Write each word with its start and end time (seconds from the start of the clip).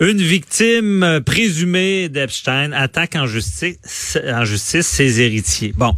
Une 0.00 0.22
victime 0.22 1.02
euh, 1.02 1.20
présumée 1.20 2.08
d'Epstein 2.08 2.72
attaque 2.72 3.14
en 3.14 3.26
justice, 3.26 4.16
en 4.26 4.46
justice 4.46 4.86
ses 4.86 5.20
héritiers. 5.20 5.74
Bon, 5.76 5.94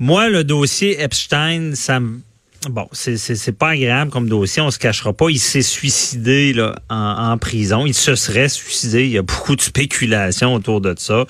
moi, 0.00 0.28
le 0.28 0.42
dossier 0.42 1.00
Epstein, 1.00 1.76
ça 1.76 2.00
me 2.00 2.22
Bon, 2.68 2.86
c'est 2.92 3.56
pas 3.56 3.70
agréable 3.70 4.10
comme 4.10 4.28
dossier, 4.28 4.60
on 4.60 4.70
se 4.70 4.78
cachera 4.78 5.14
pas. 5.14 5.30
Il 5.30 5.38
s'est 5.38 5.62
suicidé 5.62 6.52
là, 6.52 6.76
en, 6.90 7.38
prison. 7.38 7.86
Il 7.86 7.94
se 7.94 8.14
serait 8.14 8.50
suicidé. 8.50 9.04
Il 9.04 9.10
y 9.10 9.16
a 9.16 9.22
beaucoup 9.22 9.56
de 9.56 9.62
spéculations 9.62 10.52
autour 10.52 10.82
de 10.82 10.94
ça. 10.98 11.24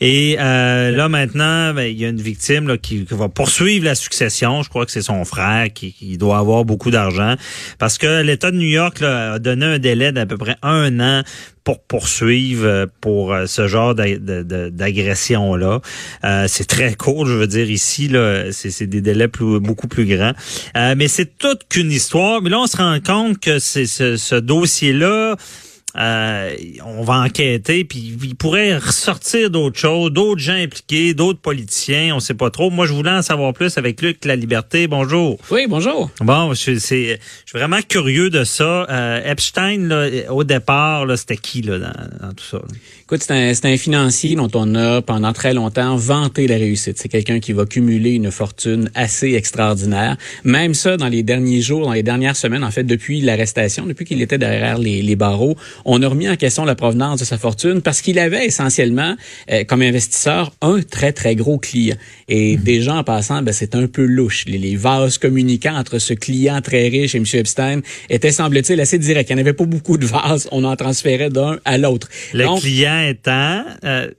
Et 0.00 0.36
euh, 0.40 0.90
là 0.90 1.08
maintenant, 1.08 1.72
ben, 1.72 1.84
il 1.84 1.96
y 1.96 2.04
a 2.04 2.08
une 2.08 2.20
victime 2.20 2.66
là, 2.66 2.78
qui, 2.78 3.06
va 3.10 3.28
poursuivre 3.28 3.84
la 3.84 3.94
succession. 3.94 4.64
Je 4.64 4.70
crois 4.70 4.84
que 4.84 4.90
c'est 4.90 5.02
son 5.02 5.24
frère 5.24 5.72
qui, 5.72 5.92
qui, 5.92 6.18
doit 6.18 6.38
avoir 6.38 6.64
beaucoup 6.64 6.90
d'argent 6.90 7.36
parce 7.78 7.96
que 7.96 8.22
l'État 8.22 8.50
de 8.50 8.56
New 8.56 8.66
York 8.66 8.98
là, 8.98 9.34
a 9.34 9.38
donné 9.38 9.66
un 9.66 9.78
délai 9.78 10.10
d'à 10.10 10.26
peu 10.26 10.36
près 10.36 10.56
un 10.62 10.98
an 10.98 11.22
pour 11.64 11.80
poursuivre 11.80 12.66
euh, 12.66 12.86
pour 13.00 13.32
euh, 13.32 13.46
ce 13.46 13.68
genre 13.68 13.94
d'agression 13.94 15.54
là. 15.54 15.80
Euh, 16.24 16.46
c'est 16.48 16.66
très 16.66 16.94
court, 16.94 17.26
je 17.26 17.34
veux 17.34 17.46
dire 17.46 17.70
ici 17.70 18.08
là, 18.08 18.52
c'est 18.52 18.86
des 18.86 19.00
délais 19.00 19.28
plus, 19.28 19.60
beaucoup 19.60 19.88
plus 19.88 20.06
grands. 20.06 20.32
mais 20.74 21.08
c'est 21.08 21.38
toute 21.38 21.68
qu'une 21.68 21.90
histoire. 21.90 22.42
Mais 22.42 22.50
là, 22.50 22.60
on 22.60 22.66
se 22.66 22.76
rend 22.76 22.98
compte 23.00 23.38
que 23.38 23.58
c'est 23.58 23.86
ce, 23.86 24.16
ce 24.16 24.34
dossier 24.34 24.92
là 24.92 25.36
euh, 25.98 26.56
on 26.84 27.02
va 27.02 27.20
enquêter, 27.20 27.84
puis 27.84 28.16
il 28.22 28.34
pourrait 28.34 28.78
ressortir 28.78 29.50
d'autres 29.50 29.78
choses, 29.78 30.10
d'autres 30.10 30.40
gens 30.40 30.54
impliqués, 30.54 31.12
d'autres 31.14 31.40
politiciens, 31.40 32.14
on 32.14 32.20
sait 32.20 32.34
pas 32.34 32.50
trop. 32.50 32.70
Moi, 32.70 32.86
je 32.86 32.92
voulais 32.92 33.10
en 33.10 33.22
savoir 33.22 33.52
plus 33.52 33.76
avec 33.76 34.00
Luc 34.00 34.24
La 34.24 34.36
Liberté. 34.36 34.86
Bonjour. 34.86 35.38
Oui, 35.50 35.66
bonjour. 35.68 36.10
Bon, 36.20 36.54
je, 36.54 36.78
suis 36.78 37.18
vraiment 37.52 37.80
curieux 37.86 38.30
de 38.30 38.44
ça. 38.44 38.86
Euh, 38.88 39.30
Epstein, 39.30 39.88
là, 39.88 40.08
au 40.30 40.44
départ, 40.44 41.06
c'était 41.16 41.36
qui 41.36 41.62
là, 41.62 41.78
dans, 41.78 42.32
tout 42.32 42.44
ça? 42.44 42.62
Écoute, 43.02 43.22
c'est 43.22 43.32
un, 43.32 43.70
un, 43.70 43.76
financier 43.76 44.36
dont 44.36 44.50
on 44.54 44.74
a 44.74 45.02
pendant 45.02 45.32
très 45.32 45.52
longtemps 45.52 45.96
vanté 45.96 46.46
la 46.46 46.56
réussite. 46.56 46.98
C'est 46.98 47.08
quelqu'un 47.08 47.40
qui 47.40 47.52
va 47.52 47.66
cumuler 47.66 48.12
une 48.12 48.30
fortune 48.30 48.90
assez 48.94 49.34
extraordinaire. 49.34 50.16
Même 50.44 50.72
ça, 50.72 50.96
dans 50.96 51.08
les 51.08 51.22
derniers 51.22 51.60
jours, 51.60 51.84
dans 51.84 51.92
les 51.92 52.02
dernières 52.02 52.36
semaines, 52.36 52.64
en 52.64 52.70
fait, 52.70 52.84
depuis 52.84 53.20
l'arrestation, 53.20 53.84
depuis 53.86 54.06
qu'il 54.06 54.22
était 54.22 54.38
derrière 54.38 54.78
les, 54.78 55.02
les 55.02 55.16
barreaux, 55.16 55.56
on 55.84 56.02
a 56.02 56.08
remis 56.08 56.28
en 56.28 56.36
question 56.36 56.64
la 56.64 56.74
provenance 56.74 57.20
de 57.20 57.24
sa 57.24 57.38
fortune 57.38 57.82
parce 57.82 58.00
qu'il 58.00 58.18
avait 58.18 58.46
essentiellement, 58.46 59.16
euh, 59.50 59.64
comme 59.64 59.82
investisseur, 59.82 60.52
un 60.60 60.80
très, 60.82 61.12
très 61.12 61.34
gros 61.36 61.58
client. 61.58 61.96
Et 62.28 62.56
mhm. 62.56 62.62
déjà, 62.62 62.94
en 62.94 63.04
passant, 63.04 63.42
ben, 63.42 63.52
c'est 63.52 63.74
un 63.74 63.86
peu 63.86 64.04
louche. 64.04 64.44
Les, 64.46 64.76
vases 64.76 65.18
communicants 65.18 65.76
entre 65.76 65.98
ce 65.98 66.14
client 66.14 66.60
très 66.60 66.88
riche 66.88 67.14
et 67.14 67.18
M. 67.18 67.24
Epstein 67.32 67.80
étaient, 68.08 68.32
semble-t-il, 68.32 68.80
assez 68.80 68.98
directs. 68.98 69.28
Il 69.30 69.36
n'y 69.36 69.42
en 69.42 69.44
avait 69.44 69.52
pas 69.52 69.66
beaucoup 69.66 69.98
de 69.98 70.06
vases. 70.06 70.48
On 70.50 70.64
en 70.64 70.76
transférait 70.76 71.30
d'un 71.30 71.58
à 71.64 71.78
l'autre. 71.78 72.08
Le 72.32 72.60
client 72.60 73.00
étant... 73.08 73.64
Euh, 73.84 74.10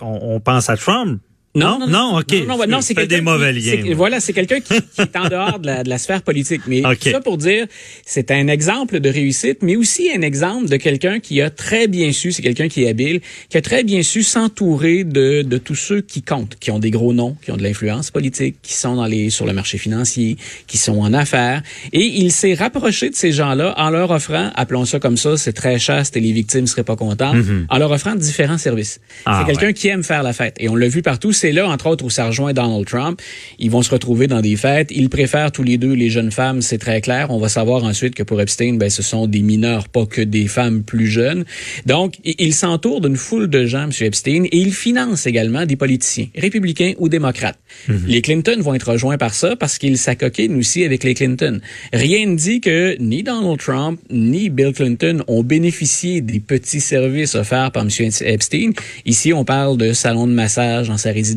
on 0.00 0.40
pense 0.40 0.70
à 0.70 0.76
Trump, 0.76 1.20
non, 1.54 1.78
non, 1.78 1.86
non, 1.86 2.18
ok. 2.18 2.32
Non, 2.48 2.56
non, 2.56 2.66
non 2.66 2.80
c'est 2.80 2.94
des 3.06 3.20
mauvais 3.20 3.52
liens. 3.52 3.94
Voilà, 3.94 4.20
c'est 4.20 4.32
quelqu'un 4.32 4.60
qui, 4.60 4.74
qui, 4.74 5.00
est 5.02 5.16
en 5.16 5.28
dehors 5.28 5.58
de 5.58 5.66
la, 5.66 5.84
de 5.84 5.88
la 5.90 5.98
sphère 5.98 6.22
politique. 6.22 6.62
Mais 6.66 6.82
ça 6.98 7.20
pour 7.20 7.36
dire, 7.36 7.66
c'est 8.06 8.30
un 8.30 8.48
exemple 8.48 9.00
de 9.00 9.10
réussite, 9.10 9.58
mais 9.60 9.76
aussi 9.76 10.10
un 10.16 10.22
exemple 10.22 10.68
de 10.68 10.76
quelqu'un 10.76 11.20
qui 11.20 11.42
a 11.42 11.50
très 11.50 11.88
bien 11.88 12.10
su, 12.12 12.32
c'est 12.32 12.40
quelqu'un 12.40 12.68
qui 12.68 12.84
est 12.84 12.88
habile, 12.88 13.20
qui 13.50 13.58
a 13.58 13.60
très 13.60 13.84
bien 13.84 14.02
su 14.02 14.22
s'entourer 14.22 15.04
de, 15.04 15.42
de 15.42 15.58
tous 15.58 15.74
ceux 15.74 16.00
qui 16.00 16.22
comptent, 16.22 16.56
qui 16.58 16.70
ont 16.70 16.78
des 16.78 16.90
gros 16.90 17.12
noms, 17.12 17.36
qui 17.42 17.50
ont 17.50 17.58
de 17.58 17.62
l'influence 17.62 18.10
politique, 18.10 18.56
qui 18.62 18.72
sont 18.72 18.96
dans 18.96 19.06
les 19.06 19.28
sur 19.28 19.44
le 19.44 19.52
marché 19.52 19.76
financier, 19.76 20.38
qui 20.66 20.78
sont 20.78 21.00
en 21.00 21.12
affaires. 21.12 21.62
Et 21.92 22.00
il 22.00 22.32
s'est 22.32 22.54
rapproché 22.54 23.10
de 23.10 23.14
ces 23.14 23.32
gens-là 23.32 23.74
en 23.76 23.90
leur 23.90 24.10
offrant, 24.10 24.50
appelons 24.54 24.86
ça 24.86 25.00
comme 25.00 25.18
ça, 25.18 25.36
c'est 25.36 25.52
très 25.52 25.78
chaste 25.78 26.16
et 26.16 26.20
les 26.20 26.32
victimes 26.32 26.66
seraient 26.66 26.82
pas 26.82 26.96
contentes, 26.96 27.36
mm-hmm. 27.36 27.66
en 27.68 27.78
leur 27.78 27.90
offrant 27.90 28.14
différents 28.14 28.58
services. 28.58 29.00
Ah, 29.26 29.40
c'est 29.40 29.52
quelqu'un 29.52 29.72
qui 29.74 29.88
aime 29.88 30.02
faire 30.02 30.22
la 30.22 30.32
fête. 30.32 30.56
Et 30.58 30.70
on 30.70 30.76
l'a 30.76 30.88
vu 30.88 31.02
partout 31.02 31.32
c'est 31.42 31.50
là, 31.50 31.68
entre 31.68 31.88
autres, 31.88 32.04
où 32.04 32.10
ça 32.10 32.28
rejoint 32.28 32.52
Donald 32.52 32.86
Trump. 32.86 33.20
Ils 33.58 33.68
vont 33.68 33.82
se 33.82 33.90
retrouver 33.90 34.28
dans 34.28 34.40
des 34.40 34.54
fêtes. 34.54 34.92
Ils 34.92 35.08
préfèrent 35.08 35.50
tous 35.50 35.64
les 35.64 35.76
deux 35.76 35.92
les 35.92 36.08
jeunes 36.08 36.30
femmes, 36.30 36.62
c'est 36.62 36.78
très 36.78 37.00
clair. 37.00 37.30
On 37.30 37.38
va 37.38 37.48
savoir 37.48 37.82
ensuite 37.82 38.14
que 38.14 38.22
pour 38.22 38.40
Epstein, 38.40 38.74
ben, 38.74 38.88
ce 38.88 39.02
sont 39.02 39.26
des 39.26 39.42
mineurs, 39.42 39.88
pas 39.88 40.06
que 40.06 40.20
des 40.20 40.46
femmes 40.46 40.84
plus 40.84 41.08
jeunes. 41.08 41.44
Donc, 41.84 42.14
il 42.24 42.54
s'entoure 42.54 43.00
d'une 43.00 43.16
foule 43.16 43.48
de 43.48 43.66
gens, 43.66 43.82
M. 43.82 43.90
Epstein, 44.02 44.44
et 44.44 44.56
il 44.56 44.72
finance 44.72 45.26
également 45.26 45.66
des 45.66 45.74
politiciens, 45.74 46.28
républicains 46.36 46.92
ou 46.98 47.08
démocrates. 47.08 47.58
Mhm. 47.88 48.04
Les 48.06 48.22
Clinton 48.22 48.58
vont 48.60 48.74
être 48.74 48.92
rejoints 48.92 49.18
par 49.18 49.34
ça 49.34 49.56
parce 49.56 49.78
qu'ils 49.78 49.98
s'acoquinent 49.98 50.56
aussi 50.56 50.84
avec 50.84 51.02
les 51.02 51.14
Clinton. 51.14 51.60
Rien 51.92 52.24
ne 52.26 52.36
dit 52.36 52.60
que 52.60 52.96
ni 53.00 53.24
Donald 53.24 53.58
Trump 53.58 54.00
ni 54.10 54.48
Bill 54.48 54.72
Clinton 54.72 55.24
ont 55.26 55.42
bénéficié 55.42 56.20
des 56.20 56.38
petits 56.38 56.80
services 56.80 57.34
offerts 57.34 57.72
par 57.72 57.82
M. 57.82 57.90
Epstein. 58.20 58.70
Ici, 59.06 59.32
on 59.32 59.44
parle 59.44 59.76
de 59.76 59.92
salon 59.92 60.28
de 60.28 60.32
massage 60.32 60.86
dans 60.86 60.98
sa 60.98 61.10
résidence 61.10 61.31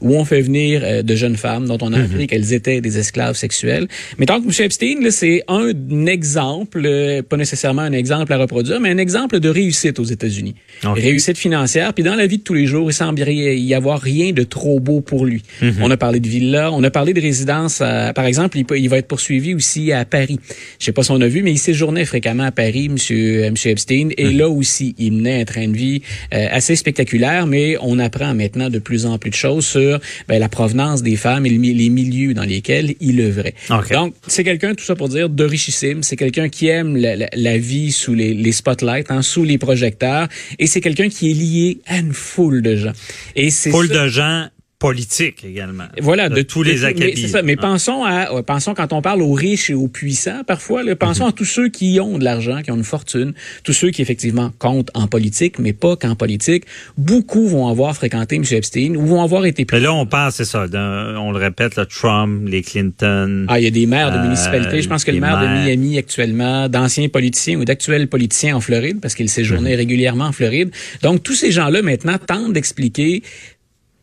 où 0.00 0.14
on 0.14 0.24
fait 0.24 0.40
venir 0.40 0.80
euh, 0.84 1.02
de 1.02 1.14
jeunes 1.14 1.36
femmes 1.36 1.66
dont 1.66 1.78
on 1.80 1.92
a 1.92 2.00
appris 2.00 2.22
mhm. 2.22 2.26
qu'elles 2.26 2.52
étaient 2.52 2.80
des 2.80 2.98
esclaves 2.98 3.36
sexuels. 3.36 3.88
Mais 4.18 4.26
tant 4.26 4.40
que 4.40 4.46
M. 4.46 4.52
Epstein, 4.64 5.10
c'est 5.10 5.42
un 5.48 6.06
exemple, 6.06 6.82
euh, 6.84 7.22
pas 7.22 7.36
nécessairement 7.36 7.82
un 7.82 7.92
exemple 7.92 8.32
à 8.32 8.38
reproduire, 8.38 8.80
mais 8.80 8.90
un 8.90 8.98
exemple 8.98 9.40
de 9.40 9.48
réussite 9.48 9.98
aux 9.98 10.04
États-Unis. 10.04 10.54
Réussite 10.82 11.38
financière. 11.38 11.92
Puis 11.94 12.04
dans 12.04 12.14
la 12.14 12.26
vie 12.26 12.38
de 12.38 12.42
tous 12.42 12.54
les 12.54 12.66
jours, 12.66 12.90
il 12.90 12.94
semble 12.94 13.20
y 13.28 13.74
avoir 13.74 14.00
rien 14.00 14.32
de 14.32 14.42
trop 14.42 14.80
beau 14.80 15.00
pour 15.00 15.24
lui. 15.24 15.42
Mhm. 15.62 15.76
On 15.80 15.90
a 15.90 15.96
parlé 15.96 16.20
de 16.20 16.28
villa, 16.28 16.70
on 16.72 16.82
a 16.82 16.90
parlé 16.90 17.12
de 17.12 17.20
résidence. 17.20 17.78
par 17.78 18.24
exemple, 18.24 18.58
il, 18.58 18.66
il, 18.76 18.88
va 18.88 18.98
être 18.98 19.08
poursuivi 19.08 19.54
aussi 19.54 19.92
à 19.92 20.04
Paris. 20.04 20.38
Je 20.78 20.86
sais 20.86 20.92
pas 20.92 21.02
si 21.02 21.10
on 21.10 21.20
a 21.20 21.28
vu, 21.28 21.42
mais 21.42 21.52
il 21.52 21.58
séjournait 21.58 22.04
fréquemment 22.04 22.44
à 22.44 22.52
Paris, 22.52 22.86
M. 22.86 22.94
Monsieur 22.94 23.70
Epstein. 23.70 24.08
Et 24.16 24.26
mhm. 24.26 24.38
là 24.38 24.48
aussi, 24.48 24.94
il 24.98 25.12
menait 25.12 25.40
un 25.40 25.44
train 25.44 25.68
de 25.68 25.76
vie 25.76 26.02
euh, 26.32 26.46
assez 26.50 26.76
spectaculaire, 26.76 27.46
mais 27.46 27.76
on 27.80 27.98
apprend 27.98 28.34
maintenant 28.34 28.70
de 28.70 28.78
plus 28.84 29.06
en 29.06 29.18
plus 29.18 29.30
de 29.30 29.34
choses 29.34 29.66
sur 29.66 29.98
ben, 30.28 30.38
la 30.38 30.48
provenance 30.48 31.02
des 31.02 31.16
femmes 31.16 31.46
et 31.46 31.50
les 31.50 31.88
milieux 31.88 32.34
dans 32.34 32.44
lesquels 32.44 32.94
il 33.00 33.20
œuvrait. 33.20 33.54
Donc, 33.68 34.14
c'est 34.26 34.44
quelqu'un, 34.44 34.74
tout 34.74 34.84
ça 34.84 34.94
pour 34.94 35.08
dire, 35.08 35.28
de 35.28 35.44
richissime. 35.44 36.02
C'est 36.02 36.16
quelqu'un 36.16 36.48
qui 36.48 36.68
aime 36.68 36.96
la, 36.96 37.58
vie 37.58 37.92
sous 37.92 38.14
les, 38.14 38.34
les 38.34 38.52
spotlights, 38.52 39.10
hein, 39.10 39.22
sous 39.22 39.44
les 39.44 39.58
projecteurs. 39.58 40.28
Et 40.58 40.66
c'est 40.66 40.80
quelqu'un 40.80 41.08
qui 41.08 41.30
est 41.30 41.34
lié 41.34 41.78
à 41.86 41.98
une 41.98 42.12
foule 42.12 42.62
de 42.62 42.76
gens. 42.76 42.92
Et 43.34 43.50
c'est 43.50 43.70
foule 43.70 43.88
de 43.88 44.08
gens 44.08 44.46
politique 44.84 45.42
également. 45.48 45.84
Voilà, 46.02 46.28
de, 46.28 46.42
tous 46.42 46.62
les 46.62 46.84
acabits. 46.84 47.22
Mais, 47.22 47.28
ça, 47.28 47.42
mais 47.42 47.56
pensons 47.56 48.04
à, 48.04 48.42
pensons 48.42 48.74
quand 48.74 48.92
on 48.92 49.00
parle 49.00 49.22
aux 49.22 49.32
riches 49.32 49.70
et 49.70 49.74
aux 49.74 49.88
puissants, 49.88 50.42
parfois, 50.46 50.82
pensons 50.94 51.24
mhm. 51.24 51.30
à 51.30 51.32
tous 51.32 51.46
ceux 51.46 51.70
qui 51.70 51.98
ont 52.00 52.18
de 52.18 52.24
l'argent, 52.24 52.60
qui 52.60 52.70
ont 52.70 52.76
une 52.76 52.84
fortune, 52.84 53.32
tous 53.62 53.72
ceux 53.72 53.90
qui 53.90 54.02
effectivement 54.02 54.50
comptent 54.58 54.90
en 54.92 55.06
politique, 55.06 55.58
mais 55.58 55.72
pas 55.72 55.96
qu'en 55.96 56.16
politique. 56.16 56.64
Beaucoup 56.98 57.48
vont 57.48 57.68
avoir 57.68 57.96
fréquenté 57.96 58.36
M. 58.36 58.44
Epstein 58.50 58.94
ou 58.96 59.06
vont 59.06 59.22
avoir 59.22 59.46
été. 59.46 59.66
Mais 59.72 59.80
là, 59.80 59.94
on 59.94 60.04
parle, 60.04 60.32
c'est 60.32 60.44
ça, 60.44 60.66
on 60.74 61.32
le 61.32 61.38
répète, 61.38 61.76
le 61.76 61.86
Trump, 61.86 62.46
les 62.46 62.60
Clinton. 62.60 63.46
Ah, 63.48 63.58
il 63.58 63.64
y 63.64 63.66
a 63.66 63.70
des 63.70 63.86
maires 63.86 64.12
de 64.12 64.18
municipalités. 64.18 64.82
Je 64.82 64.88
pense 64.90 65.04
que 65.04 65.12
le 65.12 65.20
maire 65.20 65.40
de 65.40 65.46
Miami 65.46 65.96
actuellement, 65.96 66.68
d'anciens 66.68 67.08
politiciens 67.08 67.58
ou 67.58 67.64
d'actuels 67.64 68.08
politiciens 68.08 68.56
en 68.56 68.60
Floride, 68.60 69.00
parce 69.00 69.14
qu'il 69.14 69.30
séjournait 69.30 69.72
mhm. 69.72 69.76
régulièrement 69.76 70.26
en 70.26 70.32
Floride. 70.32 70.70
Donc 71.02 71.22
tous 71.22 71.34
ces 71.34 71.52
gens-là 71.52 71.80
maintenant 71.80 72.18
tentent 72.18 72.52
d'expliquer 72.52 73.22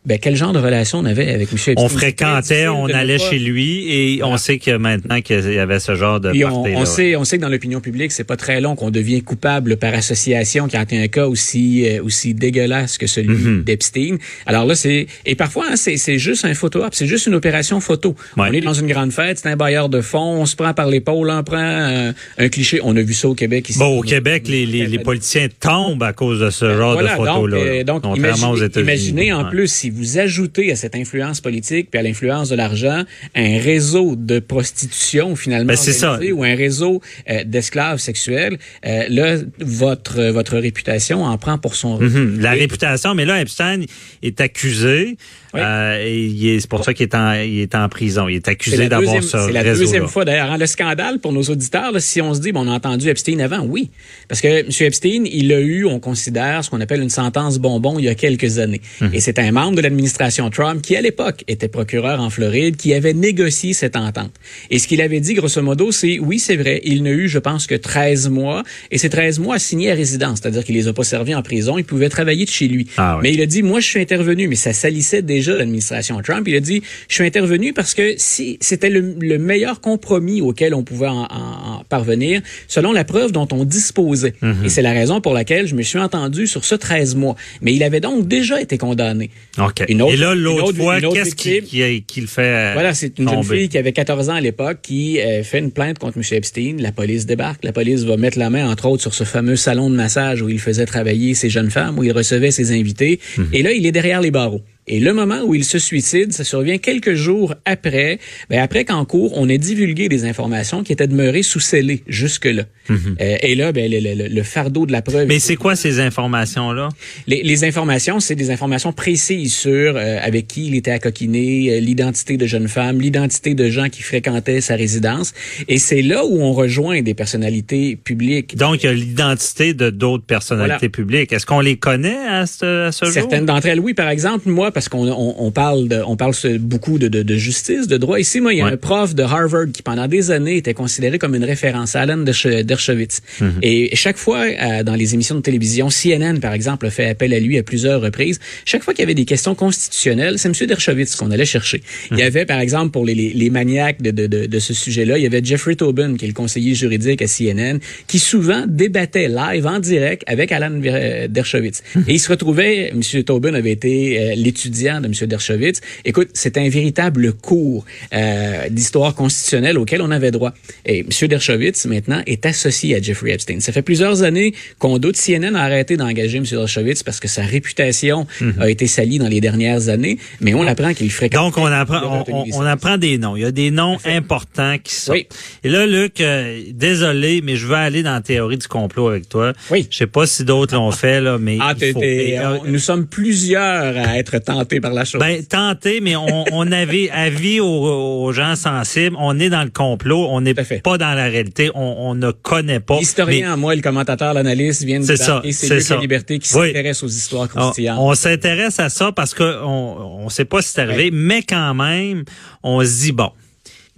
ben, 0.04 0.18
quel 0.18 0.34
genre 0.34 0.52
de 0.52 0.58
relation 0.58 0.98
on 0.98 1.04
avait 1.04 1.30
avec 1.30 1.52
Michel 1.52 1.74
On 1.78 1.88
fréquentait, 1.88 2.66
on 2.66 2.86
allait 2.86 3.18
chez 3.18 3.38
lui 3.38 3.86
et 3.88 4.24
on 4.24 4.36
sait 4.36 4.58
que 4.58 4.76
maintenant 4.76 5.20
qu'il 5.20 5.52
y 5.52 5.58
avait 5.58 5.78
ce 5.78 5.94
genre 5.94 6.18
de 6.18 6.32
on, 6.44 6.64
on 6.64 6.84
sait, 6.84 7.14
on 7.14 7.22
sait 7.22 7.36
que 7.36 7.42
dans 7.42 7.48
l'opinion 7.48 7.80
publique, 7.80 8.10
c'est 8.10 8.24
pas 8.24 8.36
très 8.36 8.60
long 8.60 8.74
qu'on 8.74 8.90
devient 8.90 9.22
coupable 9.22 9.76
par 9.76 9.94
association 9.94 10.66
quand 10.68 10.84
il 10.90 10.98
y 10.98 11.00
a 11.00 11.04
un 11.04 11.08
cas 11.08 11.28
aussi 11.28 11.86
euh, 11.86 12.02
aussi 12.02 12.34
dégueulasse 12.34 12.98
que 12.98 13.06
celui 13.06 13.36
mhm. 13.36 13.62
d'Epstein. 13.62 14.16
Alors 14.46 14.66
là, 14.66 14.74
c'est 14.74 15.06
et 15.24 15.36
parfois 15.36 15.66
hein, 15.70 15.76
c'est 15.76 16.18
juste 16.18 16.44
un 16.44 16.54
photo 16.54 16.82
op, 16.82 16.94
c'est 16.94 17.06
juste 17.06 17.28
une 17.28 17.36
opération 17.36 17.78
photo. 17.78 18.16
On 18.36 18.44
est 18.46 18.60
dans 18.60 18.74
une 18.74 18.88
grande 18.88 19.12
fête, 19.12 19.38
c'est 19.38 19.48
un 19.48 19.56
bailleur 19.56 19.88
de 19.88 20.00
fonds, 20.00 20.40
on 20.40 20.46
se 20.46 20.56
prend 20.56 20.74
par 20.74 20.88
l'épaule, 20.88 21.30
on 21.30 21.44
prend 21.44 22.12
un, 22.38 22.48
cliché. 22.48 22.80
On 22.82 22.96
a 22.96 23.02
vu 23.02 23.14
ça 23.14 23.28
au 23.28 23.34
Québec 23.34 23.68
ici. 23.70 23.78
Bon, 23.78 23.98
au 23.98 24.02
Québec, 24.02 24.48
les, 24.48 24.66
les, 24.66 24.86
les, 24.86 24.98
politiciens 24.98 25.46
tombent 25.60 26.02
à 26.02 26.12
cause 26.12 26.40
de 26.40 26.50
ce 26.50 26.76
genre 26.76 26.96
de 26.96 27.06
photos 27.06 27.50
là. 27.50 27.56
Euh, 27.56 27.84
donc, 27.84 28.02
donc 28.02 28.16
imaginez, 28.16 28.80
imaginez 28.80 29.32
en 29.32 29.44
plus 29.44 29.68
si 29.68 29.91
vous 29.92 30.18
ajoutez 30.18 30.72
à 30.72 30.76
cette 30.76 30.94
influence 30.94 31.40
politique 31.40 31.90
puis 31.90 31.98
à 31.98 32.02
l'influence 32.02 32.48
de 32.48 32.56
l'argent 32.56 33.04
un 33.34 33.58
réseau 33.58 34.16
de 34.16 34.38
prostitution 34.38 35.36
finalement 35.36 35.74
ben, 35.74 36.32
ou 36.32 36.44
un 36.44 36.54
réseau 36.54 37.00
euh, 37.28 37.44
d'esclaves 37.44 37.98
sexuels, 37.98 38.58
euh, 38.86 39.04
là 39.08 39.36
votre 39.58 40.22
votre 40.30 40.58
réputation 40.58 41.24
en 41.24 41.38
prend 41.38 41.58
pour 41.58 41.74
son 41.74 41.98
mm 42.00 42.40
La 42.40 42.52
réputation, 42.52 43.14
mais 43.14 43.24
là 43.24 43.40
Epstein 43.40 43.82
est 44.22 44.40
accusé 44.40 45.16
euh, 45.54 46.58
c'est 46.60 46.68
pour 46.68 46.84
ça 46.84 46.94
qu'il 46.94 47.04
est 47.04 47.14
en 47.14 47.32
il 47.34 47.60
est 47.60 47.74
en 47.74 47.88
prison. 47.88 48.28
Il 48.28 48.36
est 48.36 48.48
accusé 48.48 48.88
d'avoir 48.88 49.22
ça. 49.22 49.46
C'est 49.46 49.52
la 49.52 49.64
deuxième 49.64 50.08
fois 50.08 50.24
d'ailleurs. 50.24 50.50
Hein, 50.50 50.58
le 50.58 50.66
scandale 50.66 51.18
pour 51.18 51.32
nos 51.32 51.42
auditeurs, 51.42 51.92
si 52.00 52.20
on 52.20 52.34
se 52.34 52.40
dit 52.40 52.52
bon, 52.52 52.66
on 52.66 52.70
a 52.70 52.74
entendu 52.74 53.08
Epstein 53.08 53.38
avant, 53.40 53.60
oui, 53.60 53.90
parce 54.28 54.40
que 54.40 54.48
M. 54.48 54.68
Epstein, 54.80 55.24
il 55.24 55.52
a 55.52 55.60
eu, 55.60 55.84
on 55.84 56.00
considère 56.00 56.64
ce 56.64 56.70
qu'on 56.70 56.80
appelle 56.80 57.02
une 57.02 57.10
sentence 57.10 57.58
bonbon 57.58 57.98
il 57.98 58.04
y 58.04 58.08
a 58.08 58.14
quelques 58.14 58.58
années, 58.58 58.80
mhm. 59.00 59.10
et 59.12 59.20
c'est 59.20 59.38
un 59.38 59.52
membre 59.52 59.76
de 59.76 59.82
l'administration 59.82 60.48
Trump, 60.50 60.82
qui 60.82 60.96
à 60.96 61.00
l'époque 61.00 61.44
était 61.48 61.68
procureur 61.68 62.20
en 62.20 62.30
Floride, 62.30 62.76
qui 62.76 62.94
avait 62.94 63.14
négocié 63.14 63.72
cette 63.72 63.96
entente. 63.96 64.32
Et 64.70 64.78
ce 64.78 64.86
qu'il 64.86 65.00
avait 65.00 65.20
dit, 65.20 65.34
grosso 65.34 65.60
modo, 65.62 65.92
c'est 65.92 66.18
oui, 66.18 66.38
c'est 66.38 66.56
vrai, 66.56 66.80
il 66.84 67.02
n'a 67.02 67.10
eu, 67.10 67.28
je 67.28 67.38
pense, 67.38 67.66
que 67.66 67.74
13 67.74 68.28
mois, 68.28 68.62
et 68.90 68.98
ces 68.98 69.10
13 69.10 69.38
mois 69.38 69.56
assignés 69.56 69.90
à 69.90 69.94
résidence, 69.94 70.40
c'est-à-dire 70.40 70.64
qu'il 70.64 70.74
les 70.74 70.88
a 70.88 70.92
pas 70.92 71.04
servis 71.04 71.34
en 71.34 71.42
prison, 71.42 71.78
il 71.78 71.84
pouvait 71.84 72.08
travailler 72.08 72.44
de 72.44 72.50
chez 72.50 72.68
lui. 72.68 72.86
Ah 72.96 73.18
mais 73.22 73.32
il 73.32 73.40
a 73.40 73.46
dit, 73.46 73.62
moi, 73.62 73.80
je 73.80 73.86
suis 73.86 74.00
intervenu, 74.00 74.48
mais 74.48 74.54
ça 74.54 74.72
salissait 74.72 75.22
déjà 75.22 75.41
l'administration 75.50 76.20
Trump. 76.22 76.46
Il 76.46 76.56
a 76.56 76.60
dit, 76.60 76.82
je 77.08 77.14
suis 77.14 77.24
intervenu 77.24 77.72
parce 77.72 77.94
que 77.94 78.14
si 78.16 78.58
c'était 78.60 78.90
le, 78.90 79.02
meilleur 79.38 79.80
compromis 79.80 80.40
auquel 80.40 80.74
on 80.74 80.82
pouvait 80.82 81.08
en, 81.08 81.84
parvenir, 81.88 82.40
selon 82.68 82.92
la 82.92 83.04
preuve 83.04 83.32
dont 83.32 83.48
on 83.52 83.64
disposait. 83.64 84.34
Mhm. 84.40 84.64
Et 84.64 84.68
c'est 84.68 84.82
la 84.82 84.92
raison 84.92 85.20
pour 85.20 85.34
laquelle 85.34 85.66
je 85.66 85.74
me 85.74 85.82
suis 85.82 85.98
entendu 85.98 86.46
sur 86.46 86.64
ce 86.64 86.74
13 86.74 87.16
mois. 87.16 87.36
Mais 87.60 87.74
il 87.74 87.82
avait 87.82 88.00
donc 88.00 88.28
déjà 88.28 88.60
été 88.60 88.78
condamné. 88.78 89.30
OK. 89.58 89.82
Et 89.88 89.94
là, 89.94 90.34
l'autre 90.34 90.74
fois, 90.74 91.00
qu'est-ce 91.00 91.34
qu'il 91.34 92.26
fait 92.26 92.42
euh, 92.42 92.70
Voilà, 92.74 92.94
c'est 92.94 93.18
une 93.18 93.28
jeune 93.28 93.42
fille 93.42 93.68
qui 93.68 93.78
avait 93.78 93.92
14 93.92 94.30
ans 94.30 94.34
à 94.34 94.40
l'époque 94.40 94.78
qui 94.82 95.20
euh, 95.20 95.42
fait 95.42 95.58
une 95.58 95.70
plainte 95.70 95.98
contre 95.98 96.18
M. 96.18 96.24
Epstein. 96.32 96.76
La 96.78 96.92
police 96.92 97.26
débarque. 97.26 97.64
La 97.64 97.72
police 97.72 98.04
va 98.04 98.16
mettre 98.16 98.38
la 98.38 98.50
main, 98.50 98.70
entre 98.70 98.86
autres, 98.86 99.02
sur 99.02 99.14
ce 99.14 99.24
fameux 99.24 99.56
salon 99.56 99.90
de 99.90 99.96
massage 99.96 100.42
où 100.42 100.48
il 100.48 100.60
faisait 100.60 100.86
travailler 100.86 101.34
ces 101.34 101.50
jeunes 101.50 101.70
femmes, 101.70 101.98
où 101.98 102.04
il 102.04 102.12
recevait 102.12 102.50
ses 102.50 102.72
invités. 102.72 103.20
Mhm. 103.38 103.48
Et 103.52 103.62
là, 103.62 103.72
il 103.72 103.86
est 103.86 103.92
derrière 103.92 104.20
les 104.20 104.30
barreaux. 104.30 104.62
Et 104.88 104.98
le 104.98 105.12
moment 105.12 105.42
où 105.44 105.54
il 105.54 105.64
se 105.64 105.78
suicide, 105.78 106.32
ça 106.32 106.42
survient 106.42 106.78
quelques 106.78 107.14
jours 107.14 107.54
après, 107.64 108.18
ben 108.50 108.60
après 108.60 108.84
qu'en 108.84 109.04
cours, 109.04 109.38
on 109.38 109.48
ait 109.48 109.58
divulgué 109.58 110.08
des 110.08 110.24
informations 110.24 110.82
qui 110.82 110.92
étaient 110.92 111.06
demeurées 111.06 111.44
sous 111.44 111.60
scellées 111.60 112.02
jusque-là. 112.08 112.64
Mhm. 112.88 113.16
euh, 113.20 113.36
et 113.42 113.54
là, 113.54 113.70
ben, 113.70 113.88
le, 113.88 114.28
le, 114.28 114.42
fardeau 114.42 114.86
de 114.86 114.92
la 114.92 115.00
preuve... 115.02 115.28
Mais 115.28 115.38
c'est 115.38 115.54
quoi 115.54 115.76
ces 115.76 116.00
informations-là? 116.00 116.88
Les, 117.28 117.44
les, 117.44 117.62
informations, 117.62 118.18
c'est 118.18 118.34
des 118.34 118.50
informations 118.50 118.92
précises 118.92 119.54
sur 119.54 119.96
euh, 119.96 120.18
avec 120.20 120.48
qui 120.48 120.66
il 120.66 120.74
était 120.74 120.90
à 120.90 120.98
coquiner, 120.98 121.76
euh, 121.76 121.80
l'identité 121.80 122.36
de 122.36 122.46
jeunes 122.46 122.66
femmes, 122.66 123.00
l'identité 123.00 123.54
de 123.54 123.70
gens 123.70 123.88
qui 123.88 124.02
fréquentaient 124.02 124.60
sa 124.60 124.74
résidence. 124.74 125.32
Et 125.68 125.78
c'est 125.78 126.02
là 126.02 126.24
où 126.26 126.42
on 126.42 126.52
rejoint 126.52 127.02
des 127.02 127.14
personnalités 127.14 127.94
publiques. 127.94 128.56
Donc, 128.56 128.82
il 128.82 128.86
y 128.86 128.88
a 128.88 128.92
l'identité 128.92 129.74
de 129.74 129.90
d'autres 129.90 130.24
personnalités 130.24 130.88
publiques. 130.88 131.32
Est-ce 131.32 131.46
qu'on 131.46 131.60
les 131.60 131.76
connaît 131.76 132.26
à 132.28 132.46
ce, 132.46 132.86
à 132.88 132.92
ce 132.92 133.04
jour? 133.04 133.14
Certaines 133.14 133.46
d'entre 133.46 133.68
elles, 133.68 133.80
oui. 133.80 133.94
Par 133.94 134.08
exemple, 134.08 134.48
moi, 134.48 134.71
parce 134.72 134.88
qu'on 134.88 135.08
on, 135.08 135.50
parle 135.50 135.88
de, 135.88 136.02
on 136.06 136.16
parle 136.16 136.34
beaucoup 136.60 136.98
de, 136.98 137.08
de, 137.08 137.22
de, 137.22 137.36
justice, 137.36 137.86
de 137.86 137.96
droit. 137.96 138.18
Ici, 138.18 138.40
moi, 138.40 138.52
il 138.52 138.58
y 138.58 138.62
a 138.62 138.66
un 138.66 138.76
prof 138.76 139.14
de 139.14 139.22
Harvard 139.22 139.66
qui, 139.72 139.82
pendant 139.82 140.08
des 140.08 140.30
années, 140.30 140.56
était 140.56 140.74
considéré 140.74 141.18
comme 141.18 141.34
une 141.34 141.44
référence, 141.44 141.96
Alan 141.96 142.18
Dershowitz. 142.18 143.20
Mhm. 143.40 143.52
Et 143.62 143.94
chaque 143.96 144.16
fois, 144.16 144.44
euh, 144.44 144.82
dans 144.82 144.94
les 144.94 145.14
émissions 145.14 145.34
de 145.34 145.40
télévision, 145.40 145.88
CNN, 145.88 146.38
par 146.40 146.52
exemple, 146.52 146.86
a 146.86 146.90
fait 146.90 147.06
appel 147.06 147.32
à 147.34 147.40
lui 147.40 147.58
à 147.58 147.62
plusieurs 147.62 148.00
reprises. 148.00 148.40
Chaque 148.64 148.82
fois 148.82 148.94
qu'il 148.94 149.02
y 149.02 149.04
avait 149.04 149.14
des 149.14 149.24
questions 149.24 149.54
constitutionnelles, 149.54 150.38
c'est 150.38 150.48
M. 150.48 150.66
Dershowitz 150.66 151.16
qu'on 151.16 151.30
allait 151.30 151.44
chercher. 151.44 151.82
Il 152.10 152.18
y 152.18 152.22
mhm. 152.22 152.26
avait, 152.26 152.46
par 152.46 152.60
exemple, 152.60 152.90
pour 152.90 153.04
les, 153.04 153.14
les, 153.14 153.32
les 153.32 153.50
maniaques 153.50 154.02
de, 154.02 154.10
de, 154.10 154.26
de, 154.26 154.58
ce 154.58 154.74
sujet-là, 154.74 155.18
il 155.18 155.22
y 155.22 155.26
avait 155.26 155.42
Jeffrey 155.44 155.74
Tobin, 155.74 156.16
qui 156.16 156.24
est 156.24 156.28
le 156.28 156.34
conseiller 156.34 156.74
juridique 156.74 157.22
à 157.22 157.26
CNN, 157.26 157.78
qui 158.06 158.18
souvent 158.18 158.64
débattait 158.66 159.28
live, 159.28 159.66
en 159.66 159.78
direct, 159.78 160.22
avec 160.26 160.52
Alan 160.52 160.80
Dershowitz. 161.28 161.82
Mhm. 161.94 162.04
Et 162.08 162.14
il 162.14 162.20
se 162.20 162.30
retrouvait, 162.30 162.88
M. 162.88 163.02
Tobin 163.24 163.54
avait 163.54 163.72
été 163.72 164.20
euh, 164.20 164.34
étudiant 164.62 165.00
de 165.00 165.06
M. 165.06 165.12
Dershowitz. 165.28 165.80
Écoute, 166.04 166.28
c'est 166.34 166.56
un 166.56 166.68
véritable 166.68 167.32
cours 167.32 167.84
euh, 168.12 168.68
d'histoire 168.70 169.14
constitutionnelle 169.14 169.78
auquel 169.78 170.02
on 170.02 170.10
avait 170.10 170.30
droit. 170.30 170.52
Et 170.86 171.00
M. 171.00 171.28
Dershowitz, 171.28 171.86
maintenant, 171.86 172.22
est 172.26 172.46
associé 172.46 172.94
à 172.94 173.02
Jeffrey 173.02 173.32
Epstein. 173.32 173.60
Ça 173.60 173.72
fait 173.72 173.82
plusieurs 173.82 174.22
années 174.22 174.54
qu'on 174.78 174.98
doute 174.98 175.16
CNN 175.16 175.56
a 175.56 175.62
arrêté 175.62 175.96
d'engager 175.96 176.38
M. 176.38 176.44
Dershowitz 176.44 177.02
parce 177.02 177.18
que 177.18 177.28
sa 177.28 177.42
réputation 177.42 178.26
mhm. 178.40 178.54
a 178.60 178.70
été 178.70 178.86
salie 178.86 179.18
dans 179.18 179.28
les 179.28 179.40
dernières 179.40 179.88
années, 179.88 180.18
mais 180.40 180.54
on 180.54 180.66
apprend 180.66 180.94
qu'il 180.94 181.10
fréquente... 181.10 181.54
Donc, 181.54 181.58
on 181.58 181.66
apprend, 181.66 182.24
on, 182.28 182.62
apprend 182.62 182.98
des 182.98 183.18
noms. 183.18 183.36
Il 183.36 183.42
y 183.42 183.44
a 183.44 183.50
des 183.50 183.70
noms 183.70 183.98
importants 184.04 184.76
qui 184.82 184.94
sont... 184.94 185.12
Oui. 185.12 185.26
Et 185.64 185.68
là, 185.68 185.86
Luc, 185.86 186.20
euh, 186.20 186.62
désolé, 186.72 187.40
mais 187.42 187.56
je 187.56 187.66
veux 187.66 187.74
aller 187.74 188.02
dans 188.02 188.12
la 188.12 188.20
théorie 188.20 188.58
du 188.58 188.68
complot 188.68 189.08
avec 189.08 189.28
toi. 189.28 189.52
Oui. 189.70 189.88
Je 189.90 189.96
sais 189.96 190.06
pas 190.06 190.26
si 190.26 190.44
d'autres 190.44 190.74
l'ont 190.74 190.92
fait, 190.92 191.20
là, 191.20 191.38
mais... 191.38 191.58
Ah, 191.60 191.74
il 191.80 191.92
faut... 191.92 192.66
nous 192.66 192.78
sommes 192.78 193.06
plusieurs 193.06 193.96
à 193.96 194.18
être 194.18 194.38
tenté 194.58 194.80
par 194.80 194.92
la 194.92 195.04
chose. 195.04 195.20
Ben, 195.20 195.44
tenté, 195.44 196.00
mais 196.00 196.16
on, 196.16 196.44
on 196.52 196.72
avait 196.72 197.10
avis 197.10 197.60
aux, 197.60 198.32
gens 198.32 198.56
sensibles. 198.56 199.16
On 199.18 199.38
est 199.38 199.50
dans 199.50 199.64
le 199.64 199.70
complot. 199.70 200.26
On 200.30 200.40
n'est 200.40 200.54
pas 200.54 200.98
dans 200.98 201.14
la 201.14 201.24
réalité. 201.24 201.70
On, 201.74 201.96
on 201.98 202.14
ne 202.14 202.30
connaît 202.30 202.80
pas. 202.80 202.98
L'historien, 202.98 203.56
moi, 203.56 203.74
le 203.74 203.82
commentateur, 203.82 204.34
l'analyste 204.34 204.84
viennent 204.84 205.06
de 205.06 205.16
ça. 205.16 205.42
C'est 205.50 205.88
la 205.90 205.96
liberté, 205.98 206.38
qui 206.38 206.48
s'intéresse 206.48 207.02
aux 207.02 207.08
histoires 207.08 207.48
croustillantes. 207.48 207.98
On, 208.00 208.14
s'intéresse 208.14 208.78
à 208.78 208.88
ça 208.88 209.12
parce 209.12 209.34
qu'on 209.34 209.44
on 209.44 210.28
sait 210.28 210.44
pas 210.44 210.62
si 210.62 210.70
c'est 210.72 210.80
arrivé, 210.80 211.10
mais 211.12 211.42
quand 211.42 211.74
même, 211.74 212.24
on 212.62 212.84
se 212.84 213.00
dit, 213.00 213.12
bon, 213.12 213.30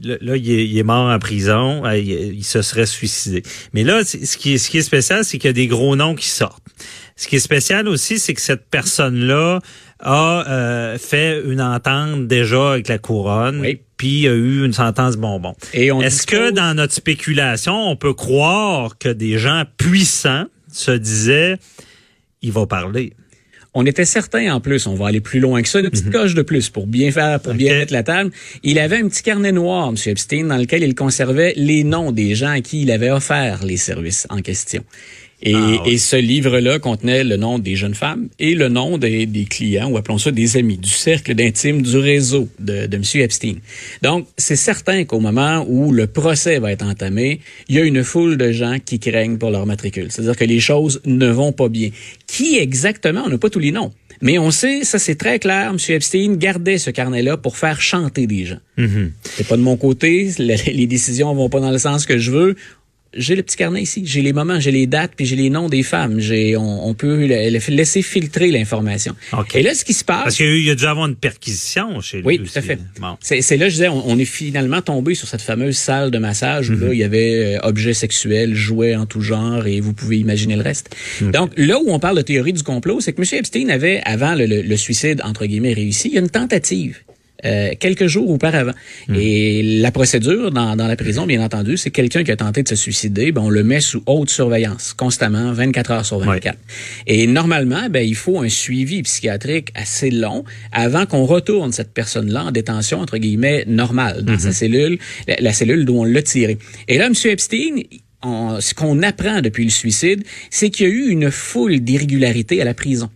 Là, 0.03 0.37
il, 0.37 0.77
est, 0.77 0.83
mort 0.83 1.09
en 1.09 1.19
prison, 1.21 1.87
euh, 1.87 1.97
il, 1.97 2.43
se 2.43 2.63
serait 2.63 2.85
suicidé. 2.85 3.45
Mais 3.73 3.85
là, 3.85 4.03
ce 4.05 4.37
qui 4.37 4.55
est, 4.55 4.59
ce 4.59 4.69
qui 4.69 4.79
est 4.79 4.83
spécial, 4.83 5.25
c'est 5.25 5.39
qu'il 5.39 5.49
y 5.49 5.51
a 5.51 5.53
des 5.53 5.69
gros 5.69 5.95
noms 5.95 6.17
qui 6.17 6.27
sortent. 6.27 6.65
Ce 7.15 7.29
qui 7.29 7.37
est 7.37 7.41
spécial 7.41 7.87
aussi, 7.87 8.19
c'est 8.19 8.35
que 8.35 8.41
cette 8.41 8.69
personne-là 8.69 9.61
a 10.01 10.49
euh, 10.49 10.99
fait 10.99 11.43
une 11.45 11.61
entente 11.61 12.27
déjà 12.27 12.73
avec 12.73 12.89
la 12.89 12.99
couronne. 12.99 13.61
Oui. 13.61 13.81
Puis 13.97 14.27
a 14.27 14.33
eu 14.33 14.65
une 14.65 14.73
sentence 14.73 15.17
bonbon. 15.17 15.55
Est-ce 15.73 16.27
que 16.27 16.51
dans 16.51 16.75
notre 16.75 16.93
spéculation, 16.93 17.75
on 17.75 17.97
peut 17.97 18.13
croire 18.13 18.99
que 18.99 19.09
des 19.09 19.39
gens 19.39 19.65
puissants 19.77 20.47
se 20.71 20.91
disaient, 20.91 21.57
il 22.43 22.53
va 22.53 22.67
parler? 22.67 23.13
On 23.77 23.85
était 23.87 24.05
certain 24.05 24.55
en 24.55 24.61
plus, 24.61 24.87
on 24.87 24.95
va 24.95 25.09
aller 25.09 25.21
plus 25.21 25.41
loin 25.41 25.61
que 25.61 25.69
ça, 25.69 25.81
une 25.81 25.91
petite 25.91 26.07
mhm. 26.07 26.13
coche 26.13 26.35
de 26.35 26.43
plus 26.43 26.71
pour 26.71 26.87
bien 26.87 27.11
faire, 27.11 27.41
pour 27.41 27.55
bien 27.55 27.75
mettre 27.75 27.93
la 27.93 28.05
table. 28.05 28.31
Il 28.63 28.79
avait 28.79 28.99
un 28.99 29.09
petit 29.09 29.23
carnet 29.25 29.51
noir, 29.51 29.89
M. 29.89 29.97
Epstein, 30.07 30.45
dans 30.45 30.57
lequel 30.57 30.85
il 30.85 30.95
conservait 30.95 31.55
les 31.57 31.83
noms 31.83 32.13
des 32.13 32.37
gens 32.37 32.51
à 32.51 32.61
qui 32.61 32.83
il 32.83 32.93
avait 32.93 33.11
offert 33.11 33.65
les 33.65 33.77
services 33.77 34.29
en 34.31 34.43
question. 34.43 34.85
Et, 35.43 35.55
ah, 35.55 35.83
et, 35.85 35.99
ce 35.99 36.17
livre-là 36.17 36.79
contenait 36.79 37.23
le 37.23 37.37
nom 37.37 37.59
des 37.59 37.77
jeunes 37.77 37.95
femmes 37.95 38.29
et 38.39 38.55
le 38.55 38.69
nom 38.69 38.97
des, 38.99 39.27
des 39.27 39.45
clients, 39.45 39.91
ou 39.91 39.97
appelons 39.97 40.19
ça 40.19 40.31
des 40.31 40.57
amis, 40.57 40.79
du 40.79 40.89
cercle 40.89 41.35
d'intime 41.35 41.83
du 41.83 41.99
réseau 41.99 42.49
de, 42.59 42.87
de 42.87 42.97
M. 42.97 43.03
Epstein. 43.15 43.57
Donc, 44.03 44.27
c'est 44.39 44.57
certain 44.57 45.05
qu'au 45.05 45.21
moment 45.21 45.67
où 45.69 45.93
le 45.93 46.07
procès 46.07 46.59
va 46.59 46.73
être 46.73 46.85
entamé, 46.85 47.41
il 47.69 47.77
y 47.77 47.79
a 47.79 47.85
une 47.85 48.03
foule 48.05 48.37
de 48.37 48.53
gens 48.53 48.79
qui 48.83 48.99
craignent 48.99 49.37
pour 49.37 49.51
leur 49.51 49.67
matricule. 49.67 50.07
C'est-à-dire 50.11 50.37
que 50.37 50.45
les 50.45 50.61
choses 50.61 51.03
ne 51.05 51.29
vont 51.29 51.53
pas 51.53 51.69
bien. 51.69 51.91
Qui 52.27 52.57
exactement? 52.57 53.23
On 53.27 53.29
n'a 53.29 53.39
pas 53.39 53.51
tous 53.51 53.59
les 53.59 53.73
noms. 53.73 53.93
Mais 54.23 54.39
on 54.39 54.51
sait, 54.51 54.85
ça 54.85 54.99
c'est 54.99 55.17
très 55.17 55.39
clair, 55.39 55.71
M. 55.71 55.79
Epstein 55.95 56.37
gardait 56.37 56.79
ce 56.79 56.91
carnet-là 56.91 57.37
pour 57.37 57.59
faire 57.59 57.81
chanter 57.81 58.27
des 58.27 58.47
gens. 58.47 58.61
Mm-hmm. 58.79 59.11
C'est 59.23 59.47
pas 59.47 59.57
de 59.57 59.63
mon 59.63 59.77
côté, 59.77 60.31
les 60.39 60.87
décisions 60.87 61.35
vont 61.35 61.49
pas 61.49 61.61
dans 61.61 61.71
le 61.71 61.79
sens 61.79 62.07
que 62.07 62.17
je 62.17 62.31
veux 62.31 62.57
j'ai 63.17 63.37
le 63.37 63.43
petit 63.43 63.57
carnet 63.57 63.83
ici, 63.83 64.03
j'ai 64.07 64.23
les 64.23 64.33
moments, 64.33 64.61
j'ai 64.61 64.71
les 64.71 64.87
dates, 64.87 65.13
puis 65.17 65.27
j'ai 65.27 65.37
les 65.37 65.51
noms 65.51 65.69
des 65.69 65.83
femmes. 65.83 66.21
J'ai, 66.21 66.57
on, 66.57 66.87
on 66.87 66.95
peut 66.95 67.25
laisser 67.25 68.03
filtrer 68.03 68.51
l'information. 68.51 69.15
Et 69.55 69.63
là, 69.63 69.75
ce 69.75 69.85
qui 69.85 69.95
se 69.95 70.05
passe, 70.05 70.25
parce 70.25 70.37
qu'il 70.37 70.65
y 70.65 70.71
a 70.71 70.75
dû 70.75 70.85
avoir 70.85 71.07
une 71.07 71.17
perquisition 71.17 72.01
chez 72.01 72.19
lui. 72.19 72.27
Oui, 72.27 72.39
tout 72.39 72.59
à 72.59 72.63
fait. 72.63 72.79
C'est 73.21 73.57
là, 73.57 73.69
je 73.69 73.75
disais, 73.75 73.89
on, 73.89 74.19
est 74.19 74.25
finalement 74.25 74.81
tombé 74.81 75.15
sur 75.15 75.29
cette 75.29 75.43
fameuse 75.43 75.77
salle 75.77 76.11
de 76.11 76.19
massage 76.19 76.71
où 76.71 76.75
là, 76.75 76.87
mhm. 76.87 76.93
il 76.93 76.99
y 76.99 77.05
avait 77.05 77.57
euh, 77.57 77.59
objets 77.63 77.95
sexuels, 77.95 78.55
jouets 78.55 78.95
en 78.95 79.07
tout 79.07 79.21
genre, 79.21 79.67
et 79.67 79.81
vous 79.81 79.93
pouvez 79.93 80.19
imaginer 80.19 80.57
le 80.57 80.63
reste. 80.63 80.95
Donc 81.21 81.53
là 81.57 81.79
où 81.81 81.91
on 81.91 81.99
parle 81.99 82.17
de 82.17 82.23
théorie 82.23 82.53
du 82.53 82.63
complot, 82.63 83.01
c'est 83.01 83.13
que 83.13 83.21
M. 83.21 83.39
Epstein 83.39 83.69
avait, 83.69 84.01
avant 84.05 84.35
le, 84.35 84.47
le 84.47 84.77
suicide 84.77 85.21
entre 85.25 85.47
guillemets 85.47 85.73
réussi, 85.73 86.09
il 86.09 86.15
y 86.15 86.19
a 86.19 86.21
une 86.21 86.31
tentative 86.31 87.01
euh, 87.45 87.71
quelques 87.79 88.07
jours 88.07 88.31
auparavant. 88.31 88.73
Hmm. 89.09 89.15
Et 89.17 89.63
la 89.81 89.91
procédure 89.91 90.51
dans, 90.51 90.77
dans 90.77 90.87
la 90.87 90.97
prison, 90.97 91.27
bien 91.27 91.43
entendu, 91.43 91.77
c'est 91.77 91.91
quelqu'un 91.91 92.25
qui 92.25 92.31
a 92.31 92.37
tenté 92.37 92.63
de 92.63 92.69
se 92.69 92.77
suicider, 92.77 93.33
ben, 93.33 93.43
on 93.43 93.51
le 93.51 93.63
met 93.63 93.81
sous 93.81 94.03
haute 94.07 94.31
surveillance, 94.31 94.95
constamment, 94.95 95.53
24 95.53 95.91
heures 95.91 96.07
sur 96.07 96.19
24. 96.19 96.57
Et 97.07 97.27
normalement, 97.27 97.89
ben, 97.91 98.07
il 98.07 98.15
faut 98.15 98.41
un 98.41 98.49
suivi 98.49 99.03
psychiatrique 99.03 99.69
assez 99.75 100.11
long 100.11 100.45
avant 100.73 101.07
qu'on 101.07 101.25
retourne 101.25 101.73
cette 101.73 101.93
personne-là 101.93 102.45
en 102.45 102.51
détention, 102.51 103.01
entre 103.01 103.19
guillemets, 103.19 103.65
normale, 103.67 104.25
dans 104.25 104.39
sa 104.39 104.51
hmm. 104.51 104.53
cellule, 104.53 104.99
la, 105.39 105.53
cellule 105.53 105.85
d'où 105.85 105.99
on 105.99 106.05
l'a 106.05 106.23
tiré. 106.23 106.59
Et 106.89 106.99
là, 106.99 107.07
M. 107.07 107.15
Epstein, 107.25 107.83
ce 108.23 108.75
qu'on 108.75 109.03
apprend 109.03 109.41
depuis 109.41 109.65
le 109.65 109.71
suicide, 109.71 110.25
c'est 110.51 110.71
qu'il 110.71 110.87
y 110.87 110.91
a 110.91 110.93
eu 110.93 111.09
une 111.09 111.31
foule 111.31 111.81
d'irrégularités 111.81 112.61
à 112.61 112.65
la 112.65 112.75
prison. 112.75 113.11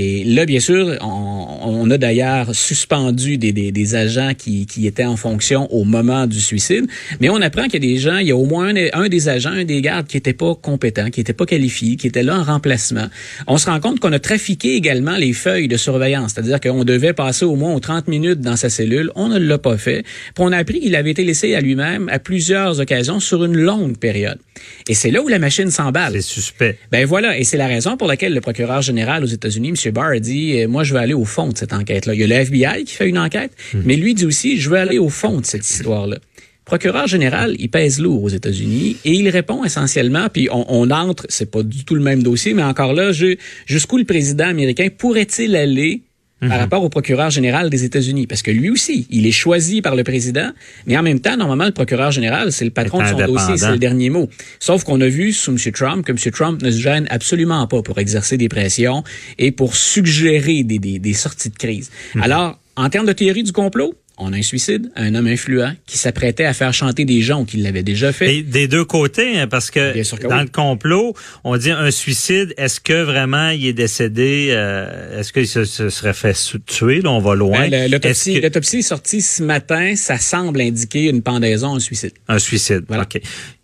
Et 0.00 0.22
là, 0.22 0.46
bien 0.46 0.60
sûr, 0.60 0.96
on, 1.00 1.90
a 1.90 1.98
d'ailleurs 1.98 2.54
suspendu 2.54 3.36
des, 3.36 3.52
des, 3.52 3.72
des 3.72 3.94
agents 3.96 4.32
qui, 4.36 4.64
qui, 4.66 4.86
étaient 4.86 5.04
en 5.04 5.16
fonction 5.16 5.66
au 5.72 5.82
moment 5.82 6.28
du 6.28 6.40
suicide, 6.40 6.86
mais 7.20 7.30
on 7.30 7.40
apprend 7.40 7.64
qu'il 7.64 7.84
y 7.84 7.88
a 7.88 7.94
des 7.94 7.98
gens, 7.98 8.18
il 8.18 8.28
y 8.28 8.30
a 8.30 8.36
au 8.36 8.44
moins 8.44 8.72
un, 8.92 9.08
des 9.08 9.28
agents, 9.28 9.50
un 9.50 9.64
des 9.64 9.80
gardes 9.82 10.06
qui 10.06 10.16
n'était 10.16 10.34
pas 10.34 10.54
compétent, 10.54 11.10
qui 11.10 11.18
n'était 11.18 11.32
pas 11.32 11.46
qualifié, 11.46 11.96
qui 11.96 12.06
était 12.06 12.22
là 12.22 12.38
en 12.38 12.44
remplacement. 12.44 13.08
On 13.48 13.58
se 13.58 13.66
rend 13.66 13.80
compte 13.80 13.98
qu'on 13.98 14.12
a 14.12 14.20
trafiqué 14.20 14.76
également 14.76 15.16
les 15.16 15.32
feuilles 15.32 15.66
de 15.66 15.76
surveillance, 15.76 16.34
c'est-à-dire 16.34 16.60
qu'on 16.60 16.84
devait 16.84 17.12
passer 17.12 17.44
au 17.44 17.56
moins 17.56 17.76
30 17.80 18.06
minutes 18.06 18.40
dans 18.40 18.56
sa 18.56 18.70
cellule, 18.70 19.10
on 19.16 19.28
ne 19.28 19.38
l'a 19.38 19.58
pas 19.58 19.78
fait. 19.78 20.02
Puis 20.02 20.44
on 20.44 20.52
a 20.52 20.58
appris 20.58 20.78
qu'il 20.78 20.94
avait 20.94 21.10
été 21.10 21.24
laissé 21.24 21.56
à 21.56 21.60
lui-même 21.60 22.08
à 22.10 22.20
plusieurs 22.20 22.78
occasions 22.78 23.18
sur 23.18 23.44
une 23.44 23.56
longue 23.56 23.98
période. 23.98 24.38
Et 24.88 24.94
c'est 24.94 25.10
là 25.10 25.22
où 25.22 25.28
la 25.28 25.40
machine 25.40 25.70
s'emballe. 25.70 26.12
C'est 26.12 26.22
suspect. 26.22 26.78
Ben 26.92 27.04
voilà, 27.04 27.36
et 27.36 27.42
c'est 27.42 27.56
la 27.56 27.66
raison 27.66 27.96
pour 27.96 28.06
laquelle 28.06 28.34
le 28.34 28.40
procureur 28.40 28.82
général 28.82 29.24
aux 29.24 29.28
États-Unis, 29.28 29.70
M. 29.70 29.87
Barr 29.90 30.12
a 30.12 30.18
dit, 30.18 30.66
moi, 30.66 30.84
je 30.84 30.94
veux 30.94 31.00
aller 31.00 31.14
au 31.14 31.24
fond 31.24 31.48
de 31.48 31.56
cette 31.56 31.72
enquête-là. 31.72 32.14
Il 32.14 32.20
y 32.20 32.24
a 32.24 32.26
le 32.26 32.34
FBI 32.34 32.84
qui 32.84 32.94
fait 32.94 33.08
une 33.08 33.18
enquête, 33.18 33.52
hmm. 33.74 33.80
mais 33.84 33.96
lui 33.96 34.14
dit 34.14 34.26
aussi, 34.26 34.58
je 34.58 34.70
veux 34.70 34.78
aller 34.78 34.98
au 34.98 35.08
fond 35.08 35.40
de 35.40 35.46
cette 35.46 35.68
histoire-là 35.68 36.18
procureur 36.68 37.06
général, 37.06 37.56
il 37.58 37.70
pèse 37.70 37.98
lourd 37.98 38.22
aux 38.22 38.28
États-Unis 38.28 38.98
et 39.02 39.12
il 39.12 39.28
répond 39.30 39.64
essentiellement, 39.64 40.28
puis 40.30 40.48
on, 40.52 40.66
on 40.68 40.90
entre, 40.90 41.24
c'est 41.30 41.50
pas 41.50 41.62
du 41.62 41.84
tout 41.86 41.94
le 41.94 42.02
même 42.02 42.22
dossier, 42.22 42.52
mais 42.52 42.62
encore 42.62 42.92
là, 42.92 43.10
jusqu'où 43.64 43.96
le 43.96 44.04
président 44.04 44.46
américain 44.46 44.88
pourrait-il 44.96 45.56
aller 45.56 46.02
par 46.40 46.50
mhm. 46.50 46.56
rapport 46.56 46.84
au 46.84 46.88
procureur 46.88 47.30
général 47.30 47.68
des 47.68 47.84
États-Unis. 47.84 48.26
Parce 48.26 48.42
que 48.42 48.50
lui 48.50 48.70
aussi, 48.70 49.06
il 49.10 49.26
est 49.26 49.32
choisi 49.32 49.82
par 49.82 49.96
le 49.96 50.04
président, 50.04 50.50
mais 50.86 50.96
en 50.96 51.02
même 51.02 51.20
temps, 51.20 51.36
normalement, 51.36 51.64
le 51.64 51.72
procureur 51.72 52.12
général, 52.12 52.52
c'est 52.52 52.64
le 52.64 52.70
patron 52.70 53.02
de 53.02 53.08
son 53.08 53.16
dossier, 53.16 53.56
c'est 53.56 53.70
le 53.70 53.78
dernier 53.78 54.10
mot. 54.10 54.28
Sauf 54.60 54.84
qu'on 54.84 55.00
a 55.00 55.08
vu 55.08 55.32
sous 55.32 55.50
M. 55.50 55.58
Trump 55.72 56.04
que 56.04 56.12
M. 56.12 56.32
Trump 56.32 56.62
ne 56.62 56.70
se 56.70 56.78
gêne 56.78 57.06
absolument 57.10 57.66
pas 57.66 57.82
pour 57.82 57.98
exercer 57.98 58.36
des 58.36 58.48
pressions 58.48 59.02
et 59.38 59.50
pour 59.50 59.74
suggérer 59.74 60.62
des, 60.62 60.78
des, 60.78 60.98
des 60.98 61.12
sorties 61.12 61.50
de 61.50 61.56
crise. 61.56 61.90
Mhm. 62.14 62.22
Alors, 62.22 62.58
en 62.76 62.88
termes 62.88 63.06
de 63.06 63.12
théorie 63.12 63.42
du 63.42 63.52
complot, 63.52 63.94
on 64.18 64.32
a 64.32 64.36
un 64.36 64.42
suicide, 64.42 64.90
un 64.96 65.14
homme 65.14 65.26
influent 65.26 65.72
qui 65.86 65.96
s'apprêtait 65.96 66.44
à 66.44 66.52
faire 66.52 66.74
chanter 66.74 67.04
des 67.04 67.22
gens 67.22 67.44
qui 67.44 67.58
l'avaient 67.58 67.82
déjà 67.82 68.12
fait. 68.12 68.36
Et 68.36 68.42
des 68.42 68.68
deux 68.68 68.84
côtés, 68.84 69.38
hein, 69.38 69.46
parce 69.46 69.70
que, 69.70 69.94
dans 70.28 70.40
le 70.40 70.48
complot, 70.48 71.14
on 71.44 71.56
dit 71.56 71.70
un 71.70 71.90
suicide. 71.90 72.54
Est-ce 72.56 72.80
que 72.80 73.02
vraiment 73.02 73.50
il 73.50 73.66
est 73.66 73.72
décédé 73.72 74.48
euh, 74.50 75.20
Est-ce 75.20 75.32
qu'il 75.32 75.46
se, 75.46 75.64
serait 75.64 76.14
fait 76.14 76.36
tuer 76.66 77.00
Là, 77.00 77.10
on 77.10 77.20
va 77.20 77.34
loin? 77.34 77.68
Ben, 77.68 77.90
l'autopsie, 77.90 78.36
est 78.36 78.82
sortie 78.82 79.22
ce 79.22 79.42
matin. 79.42 79.94
Ça 79.96 80.18
semble 80.18 80.60
indiquer 80.60 81.04
une 81.04 81.22
pendaison, 81.22 81.76
un 81.76 81.80
suicide. 81.80 82.12
Un 82.26 82.38
suicide. 82.38 82.84
Voilà. 82.88 83.04
Ok 83.04 83.20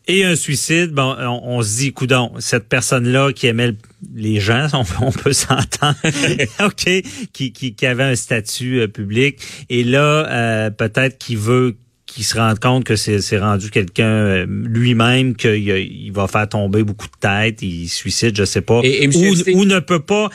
et 0.06 0.24
un 0.24 0.36
suicide, 0.36 0.92
bon, 0.92 1.16
on, 1.18 1.62
se 1.62 1.78
dit, 1.78 1.92
coudon, 1.92 2.32
cette 2.38 2.68
personne-là 2.68 3.32
qui 3.32 3.46
aimait 3.46 3.74
les 4.14 4.38
gens, 4.38 4.68
on, 5.00 5.12
peut 5.12 5.32
s'entendre, 5.32 5.96
ok, 6.64 7.02
qui, 7.32 7.52
qui, 7.52 7.74
qui, 7.74 7.86
avait 7.86 8.04
un 8.04 8.16
statut 8.16 8.80
euh, 8.80 8.88
public, 8.88 9.40
et 9.70 9.82
là, 9.82 10.26
euh, 10.28 10.70
peut-être 10.70 11.18
qu'il 11.18 11.38
veut 11.38 11.76
qu'il 12.06 12.24
se 12.24 12.36
rende 12.36 12.60
compte 12.60 12.84
que 12.84 12.94
c'est 12.96 13.38
rendu 13.38 13.70
quelqu'un 13.70 14.04
euh, 14.04 14.46
lui-même 14.46 15.34
qu'il 15.34 15.56
il 15.56 16.10
va 16.12 16.28
faire 16.28 16.48
tomber 16.48 16.84
beaucoup 16.84 17.08
de 17.08 17.18
têtes, 17.18 17.62
il 17.62 17.88
suicide, 17.88 18.36
je 18.36 18.44
sais 18.44 18.60
pas, 18.60 18.80
ou 18.80 19.64
ne 19.64 19.80
peut 19.80 20.02
pas 20.02 20.28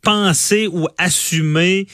penser 0.00 0.68
ou 0.68 0.88
assumer 0.96 1.86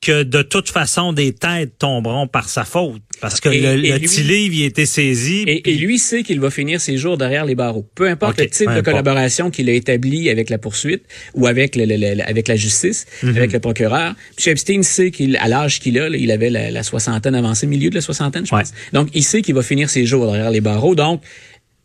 que 0.00 0.22
de 0.22 0.42
toute 0.42 0.68
façon 0.68 1.12
des 1.12 1.32
têtes 1.32 1.78
tomberont 1.78 2.26
par 2.26 2.48
sa 2.48 2.64
faute. 2.64 3.02
Parce 3.20 3.40
que 3.40 3.48
le, 3.48 3.76
le 3.76 3.98
petit 3.98 4.22
livre 4.22 4.54
il 4.54 4.62
a 4.62 4.66
été 4.66 4.86
saisi 4.86 5.42
et, 5.48 5.68
et 5.68 5.74
lui 5.74 5.98
sait 5.98 6.22
qu'il 6.22 6.38
va 6.38 6.50
finir 6.50 6.80
ses 6.80 6.96
jours 6.96 7.18
derrière 7.18 7.44
les 7.44 7.56
barreaux. 7.56 7.84
Peu 7.96 8.08
importe 8.08 8.38
le 8.38 8.48
type 8.48 8.70
de 8.70 8.80
collaboration 8.80 9.50
qu'il 9.50 9.68
a 9.68 9.72
établi 9.72 10.30
avec 10.30 10.50
la 10.50 10.58
poursuite 10.58 11.02
ou 11.34 11.48
avec 11.48 11.74
le, 11.74 12.22
avec 12.22 12.46
la 12.46 12.54
justice 12.54 13.06
mhm. 13.24 13.36
avec 13.36 13.52
le 13.52 13.58
procureur 13.58 14.14
M. 14.38 14.52
Epstein 14.52 14.82
sait 14.82 15.10
qu'il 15.10 15.36
à 15.38 15.48
l'âge 15.48 15.80
qu'il 15.80 15.98
a 15.98 16.08
il 16.08 16.30
avait 16.30 16.50
la, 16.50 16.82
soixantaine 16.84 17.34
avancée 17.34 17.66
milieu 17.66 17.90
de 17.90 17.96
la 17.96 18.00
soixantaine 18.00 18.46
je 18.46 18.50
pense. 18.50 18.72
Donc 18.92 19.08
il 19.14 19.24
sait 19.24 19.42
qu'il 19.42 19.56
va 19.56 19.62
finir 19.62 19.90
ses 19.90 20.06
jours 20.06 20.26
derrière 20.26 20.52
les 20.52 20.60
barreaux. 20.60 20.94
Donc 20.94 21.22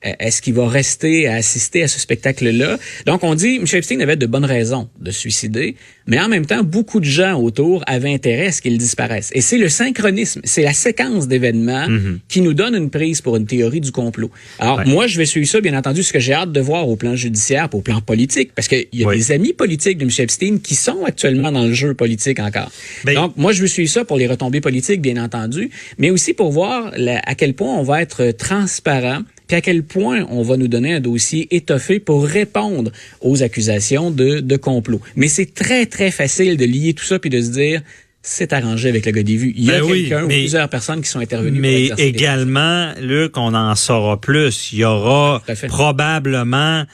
est-ce 0.04 0.42
qu'il 0.42 0.54
va 0.54 0.68
rester 0.68 1.28
à 1.28 1.36
assister 1.36 1.84
à 1.84 1.88
ce 1.88 2.00
spectacle-là? 2.00 2.78
Donc, 3.06 3.24
on 3.24 3.36
dit, 3.36 3.56
M. 3.58 3.66
Epstein 3.72 4.00
avait 4.00 4.16
de 4.16 4.26
bonnes 4.26 4.46
raisons 4.46 4.90
de 5.00 5.12
se 5.12 5.20
suicider, 5.20 5.76
mais 6.08 6.20
en 6.20 6.28
même 6.28 6.46
temps, 6.46 6.64
beaucoup 6.64 7.00
de 7.00 7.06
gens 7.06 7.40
autour 7.40 7.84
avaient 7.88 8.14
intérêt 8.14 8.48
à 8.48 8.52
ce 8.52 8.62
qu'il 8.62 8.78
disparaisse. 8.78 9.32
Et 9.34 9.42
c'est 9.42 9.58
le 9.58 9.70
synchronisme, 9.70 10.42
c'est 10.44 10.64
la 10.64 10.74
séquence 10.74 11.28
d'événements 11.28 11.88
mhm. 11.88 12.20
qui 12.28 12.42
nous 12.42 12.54
donne 12.54 12.76
une 12.76 12.90
prise 12.90 13.22
pour 13.22 13.38
une 13.38 13.46
théorie 13.46 13.82
du 13.82 13.92
complot. 13.92 14.30
Alors, 14.60 14.86
moi, 14.86 15.08
je 15.08 15.18
vais 15.18 15.26
suivre 15.26 15.48
ça, 15.48 15.62
bien 15.62 15.78
entendu, 15.78 16.04
ce 16.04 16.12
que 16.12 16.20
j'ai 16.20 16.34
hâte 16.34 16.52
de 16.52 16.62
voir 16.62 16.88
au 16.88 16.96
plan 16.96 17.16
judiciaire, 17.16 17.70
au 17.74 17.82
plan 17.82 18.02
politique, 18.02 18.52
parce 18.54 18.68
qu'il 18.68 18.88
y 18.92 19.06
a 19.06 19.12
des 19.14 19.32
amis 19.32 19.54
politiques 19.54 19.98
de 19.98 20.04
M. 20.04 20.10
Epstein 20.18 20.58
qui 20.58 20.76
sont 20.76 21.04
actuellement 21.06 21.52
dans 21.52 21.66
le 21.66 21.74
jeu 21.74 21.94
politique 21.94 22.40
encore. 22.40 22.72
Ben, 23.06 23.16
Donc, 23.16 23.38
moi, 23.38 23.52
je 23.52 23.62
veux 23.62 23.68
suivre 23.68 23.90
ça 23.90 24.06
pour 24.06 24.18
les 24.18 24.28
retombées 24.28 24.62
politiques, 24.62 25.02
bien 25.02 25.22
entendu, 25.24 25.70
mais 25.98 26.10
aussi 26.10 26.34
pour 26.34 26.52
voir 26.52 26.92
à 27.26 27.36
quel 27.36 27.54
point 27.54 27.74
on 27.76 27.84
va 27.84 28.02
être 28.02 28.32
transparent 28.32 29.22
puis 29.54 29.60
à 29.60 29.62
quel 29.62 29.84
point 29.84 30.26
on 30.32 30.42
va 30.42 30.58
nous 30.58 30.68
donner 30.68 30.96
un 30.96 31.00
dossier 31.00 31.56
étoffé 31.56 32.00
pour 32.00 32.26
répondre 32.26 32.92
aux 33.22 33.44
accusations 33.44 34.10
de, 34.10 34.40
de 34.40 34.58
complot. 34.58 35.00
Mais 35.16 35.28
c'est 35.28 35.54
très, 35.54 35.86
très 35.86 36.10
facile 36.10 36.58
de 36.58 36.66
lier 36.66 36.96
tout 36.96 37.04
ça 37.04 37.20
puis 37.20 37.30
de 37.30 37.40
se 37.40 37.52
dire 37.52 37.84
c'est 38.24 38.52
arrangé 38.52 38.90
avec 38.90 39.06
le 39.06 39.12
gars 39.12 39.22
des 39.22 39.38
vues. 39.38 39.54
Il 39.56 39.66
y 39.66 39.72
a 39.72 39.80
ben 39.80 39.88
quelqu'un 39.88 40.24
ou 40.24 40.28
plusieurs 40.28 40.70
personnes 40.70 41.04
qui 41.04 41.08
sont 41.08 41.20
intervenues. 41.20 41.60
Mais 41.60 41.90
également, 42.00 42.94
Luc, 43.00 43.38
on 43.38 43.54
en 43.54 43.76
saura 43.76 44.20
plus. 44.20 44.74
Il 44.74 44.80
y 44.80 44.86
aura 44.86 45.44
probablement, 45.68 46.86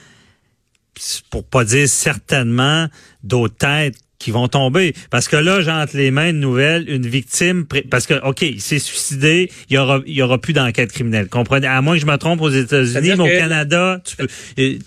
pour 1.30 1.46
pas 1.46 1.64
dire 1.64 1.88
certainement, 1.88 2.88
d'autres 3.24 3.56
têtes 3.56 3.96
qui 4.20 4.32
vont 4.32 4.48
tomber. 4.48 4.94
Parce 5.10 5.28
que 5.28 5.38
là, 5.38 5.62
j'ai 5.62 5.72
entre 5.72 5.98
les 5.98 6.12
mains 6.12 6.34
de 6.34 6.38
nouvelles 6.38 6.90
une 6.90 7.08
victime, 7.08 7.66
parce 7.90 8.06
que, 8.06 8.14
OK, 8.26 8.42
il 8.42 8.62
s'est 8.62 8.80
suicidé, 8.80 9.50
il 9.70 9.76
y 9.76 9.78
aura, 9.78 10.02
il 10.06 10.14
y 10.14 10.22
aura 10.22 10.38
plus 10.38 10.54
d'enquête 10.54 10.92
criminelle. 10.92 11.30
Comprenez? 11.30 11.68
À 11.68 11.82
moins 11.82 11.96
que 11.96 12.02
je 12.02 12.06
me 12.06 12.18
trompe 12.18 12.42
aux 12.42 12.50
États-Unis, 12.50 13.14
mais 13.18 13.20
au 13.20 13.26
Canada, 13.26 14.02
tu 14.04 14.18
peux, 14.18 14.28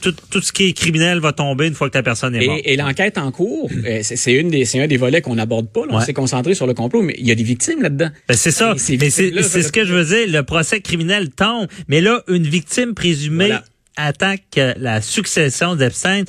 tout, 0.00 0.14
tout 0.30 0.42
ce 0.42 0.52
qui 0.52 0.68
est 0.68 0.72
criminel 0.74 1.18
va 1.18 1.32
tomber 1.32 1.66
une 1.66 1.74
fois 1.74 1.88
que 1.88 1.94
ta 1.94 2.02
personne 2.02 2.34
est 2.34 2.46
morte. 2.46 2.60
Et, 2.64 2.76
l'enquête 2.76 3.16
en 3.16 3.32
cours, 3.32 3.70
euh, 3.86 4.00
c'est 4.02 4.34
une 4.34 4.50
des, 4.50 4.66
c'est 4.66 4.80
un 4.80 4.86
des 4.86 4.98
volets 4.98 5.22
qu'on 5.22 5.34
n'aborde 5.34 5.68
pas. 5.68 5.86
Là. 5.86 5.92
On 5.92 6.00
s'est 6.00 6.12
concentré 6.12 6.54
sur 6.54 6.66
le 6.66 6.74
complot, 6.74 7.02
mais 7.02 7.14
il 7.18 7.26
y 7.26 7.32
a 7.32 7.34
des 7.34 7.42
victimes 7.42 7.82
là-dedans. 7.82 8.10
Ben 8.28 8.36
c'est 8.36 8.50
ça. 8.50 8.74
Mais 9.00 9.10
c'est 9.10 9.62
ce 9.62 9.72
que 9.72 9.84
je 9.86 9.94
veux 9.94 10.04
dire. 10.04 10.26
Le 10.28 10.42
procès 10.42 10.80
criminel 10.80 11.30
tombe, 11.30 11.68
mais 11.88 12.02
là, 12.02 12.22
une 12.28 12.46
victime 12.46 12.94
présumée 12.94 13.52
attaque 13.96 14.58
la 14.76 15.00
succession 15.00 15.76
d'Epstein 15.76 16.24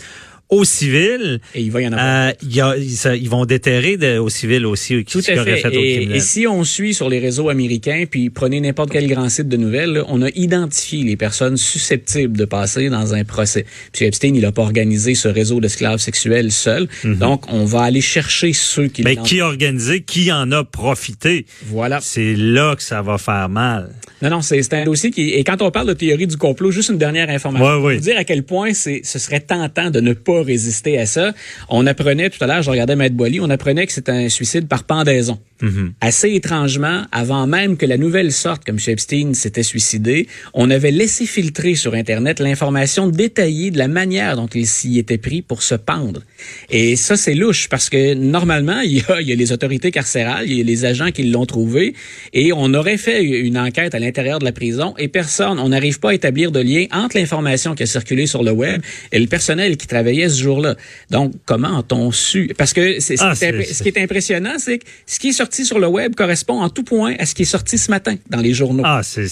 au 0.54 0.64
civil. 0.66 1.40
Et 1.56 1.62
il 1.62 1.72
va 1.72 1.82
y 1.82 1.88
en 1.88 1.94
avoir. 1.94 2.34
Euh, 2.46 3.16
ils 3.16 3.30
vont 3.30 3.46
déterrer 3.46 3.98
de, 3.98 4.18
au 4.18 4.30
civil 4.30 4.66
aussi. 4.66 5.04
Tout 5.04 5.20
à 5.20 5.44
fait. 5.44 5.58
fait 5.58 5.74
et, 5.74 6.16
et, 6.16 6.20
si 6.20 6.48
on 6.48 6.64
suit 6.64 6.94
sur 6.94 7.10
les 7.10 7.20
réseaux 7.20 7.50
américains, 7.50 8.06
puis 8.10 8.30
prenez 8.30 8.62
n'importe 8.62 8.92
quel 8.92 9.08
grand 9.08 9.30
site 9.30 9.48
de 9.48 9.58
nouvelles, 9.58 10.04
on 10.08 10.22
a 10.22 10.30
identifié 10.36 11.04
les 11.04 11.18
personnes 11.18 11.58
susceptibles 11.58 12.38
de 12.38 12.46
passer 12.46 12.90
dans 12.90 13.14
un 13.14 13.24
procès. 13.24 13.66
Puis 13.92 14.06
Epstein, 14.06 14.36
il 14.36 14.42
n'a 14.42 14.52
pas 14.52 14.62
organisé 14.62 15.16
ce 15.16 15.28
réseau 15.28 15.60
d'esclaves 15.60 16.00
sexuels 16.00 16.52
seul. 16.52 16.88
Mhm. 17.04 17.18
Donc, 17.18 17.52
on 17.52 17.66
va 17.66 17.82
aller 17.82 18.02
chercher 18.02 18.54
ceux 18.54 18.88
qui... 18.88 19.04
Mais 19.04 19.16
qui 19.16 19.42
a 19.42 19.48
organisé, 19.48 20.02
qui 20.02 20.32
en 20.32 20.52
a 20.52 20.64
profité? 20.64 21.46
Voilà. 21.66 22.00
C'est 22.02 22.36
là 22.36 22.76
que 22.76 22.84
ça 22.84 23.02
va 23.02 23.18
faire 23.18 23.50
mal. 23.50 23.90
Non, 24.22 24.30
non, 24.30 24.42
c'est 24.42 24.74
un 24.74 24.86
dossier 24.86 25.12
qui... 25.12 25.32
Et 25.32 25.44
quand 25.44 25.62
on 25.62 25.72
parle 25.72 25.88
de 25.88 25.94
théorie 25.94 26.28
du 26.28 26.38
complot, 26.38 26.72
juste 26.72 26.90
une 26.90 26.98
dernière 26.98 27.30
information. 27.30 27.84
Ouais, 27.84 27.96
Pour 27.96 28.02
dire 28.02 28.18
à 28.18 28.24
quel 28.24 28.44
point 28.44 28.74
ce 28.74 29.02
serait 29.04 29.42
tentant 29.42 29.90
de 29.90 30.00
ne 30.00 30.14
pas 30.14 30.43
résister 30.44 30.98
à 30.98 31.06
ça. 31.06 31.34
On 31.70 31.88
apprenait 31.88 32.30
tout 32.30 32.44
à 32.44 32.48
l'heure, 32.48 32.62
je 32.62 32.70
regardais 32.70 32.96
Maître 32.96 33.16
Boily, 33.16 33.40
on 33.40 33.50
apprenait 33.50 33.86
que 33.86 33.94
c'était 33.94 34.12
un 34.12 34.30
suicide 34.30 34.68
par 34.68 34.84
pendaison. 34.84 35.40
Mm-hmm. 35.64 35.92
Assez 36.02 36.34
étrangement, 36.34 37.04
avant 37.14 37.48
même 37.48 37.78
que 37.78 37.86
la 37.86 37.98
nouvelle 37.98 38.34
sorte, 38.34 38.66
comme 38.66 38.76
M. 38.76 38.94
Epstein 38.94 39.34
s'était 39.34 39.64
suicidé, 39.64 40.28
on 40.54 40.70
avait 40.70 40.92
laissé 40.92 41.26
filtrer 41.26 41.76
sur 41.76 41.94
Internet 41.94 42.42
l'information 42.42 43.08
détaillée 43.08 43.72
de 43.72 43.78
la 43.78 43.88
manière 43.88 44.36
dont 44.36 44.48
il 44.48 44.68
s'y 44.68 45.00
était 45.00 45.18
pris 45.18 45.42
pour 45.42 45.64
se 45.64 45.76
pendre. 45.76 46.22
Et 46.70 46.98
ça, 46.98 47.16
c'est 47.16 47.34
louche 47.34 47.70
parce 47.70 47.90
que 47.90 48.14
normalement, 48.14 48.82
il 48.82 48.98
y 48.98 49.04
a, 49.08 49.22
il 49.22 49.30
y 49.30 49.32
a 49.32 49.36
les 49.36 49.54
autorités 49.54 49.92
carcérales, 49.92 50.50
il 50.50 50.58
y 50.58 50.62
a 50.62 50.66
les 50.66 50.84
agents 50.84 51.12
qui 51.12 51.24
l'ont 51.24 51.46
trouvé 51.46 51.94
et 52.34 52.52
on 52.52 52.74
aurait 52.74 52.98
fait 52.98 53.24
une 53.24 53.58
enquête 53.58 53.96
à 53.96 54.00
l'intérieur 54.00 54.40
de 54.40 54.46
la 54.46 54.52
prison 54.52 54.94
et 54.98 55.08
personne, 55.08 55.60
on 55.60 55.70
n'arrive 55.70 56.02
pas 56.02 56.10
à 56.10 56.14
établir 56.14 56.52
de 56.52 56.60
lien 56.60 56.88
entre 56.92 57.18
l'information 57.18 57.74
qui 57.74 57.84
a 57.84 57.86
circulé 57.86 58.28
sur 58.28 58.44
le 58.44 58.52
web 58.52 58.82
et 59.14 59.20
le 59.20 59.28
personnel 59.28 59.78
qui 59.78 59.88
travaillait 59.88 60.28
ce 60.28 60.42
jour-là. 60.42 60.76
Donc, 61.10 61.32
comment 61.46 61.80
a-t-on 61.80 62.12
su? 62.12 62.52
Parce 62.58 62.74
que 62.74 62.98
ah, 63.20 63.34
ce 63.36 63.82
qui 63.82 63.90
est 63.90 63.98
impressionnant, 63.98 64.56
c'est 64.58 64.80
que 64.80 64.86
ce 65.06 65.20
qui 65.20 65.30
est 65.30 65.34
sorti 65.34 65.53
sur 65.62 65.80
le 65.80 65.88
web 65.88 66.16
correspond 66.16 66.62
en 66.62 66.70
tout 66.70 66.84
point 66.84 67.16
à 67.20 67.26
ce 67.26 67.36
qui 67.36 67.44
est 67.44 67.46
sorti 67.46 67.78
ce 67.78 67.92
matin 67.92 68.16
dans 68.30 68.40
les 68.40 68.54
journaux. 68.54 68.84
Ah, 68.86 69.02
c'est, 69.04 69.28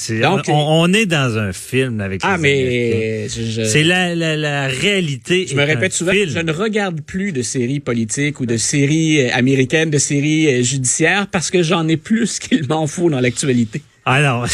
on, 0.50 0.94
est 0.94 1.06
dans 1.06 1.38
un 1.38 1.54
film 1.54 2.00
avec 2.02 2.22
Ah, 2.24 2.38
mais 2.38 3.28
c'est 3.30 3.84
la, 3.84 4.16
la, 4.16 4.38
la, 4.38 4.68
réalité. 4.68 5.48
Je 5.48 5.56
me 5.56 5.64
répète 5.64 5.94
souvent, 5.94 6.12
je 6.14 6.40
ne 6.40 6.52
regarde 6.52 7.02
plus 7.02 7.32
de 7.32 7.42
séries 7.42 7.80
politiques 7.80 8.40
ou 8.40 8.46
de 8.46 8.58
séries 8.58 9.22
euh, 9.22 9.34
américaines, 9.34 9.90
de 9.90 9.98
séries 9.98 10.48
euh, 10.48 10.64
judiciaires 10.64 11.28
parce 11.28 11.50
que 11.50 11.64
j'en 11.64 11.88
ai 11.88 11.98
plus 11.98 12.40
qu'il 12.40 12.68
m'en 12.68 12.88
faut 12.88 13.10
dans 13.10 13.20
l'actualité. 13.20 13.82
Alors, 14.04 14.48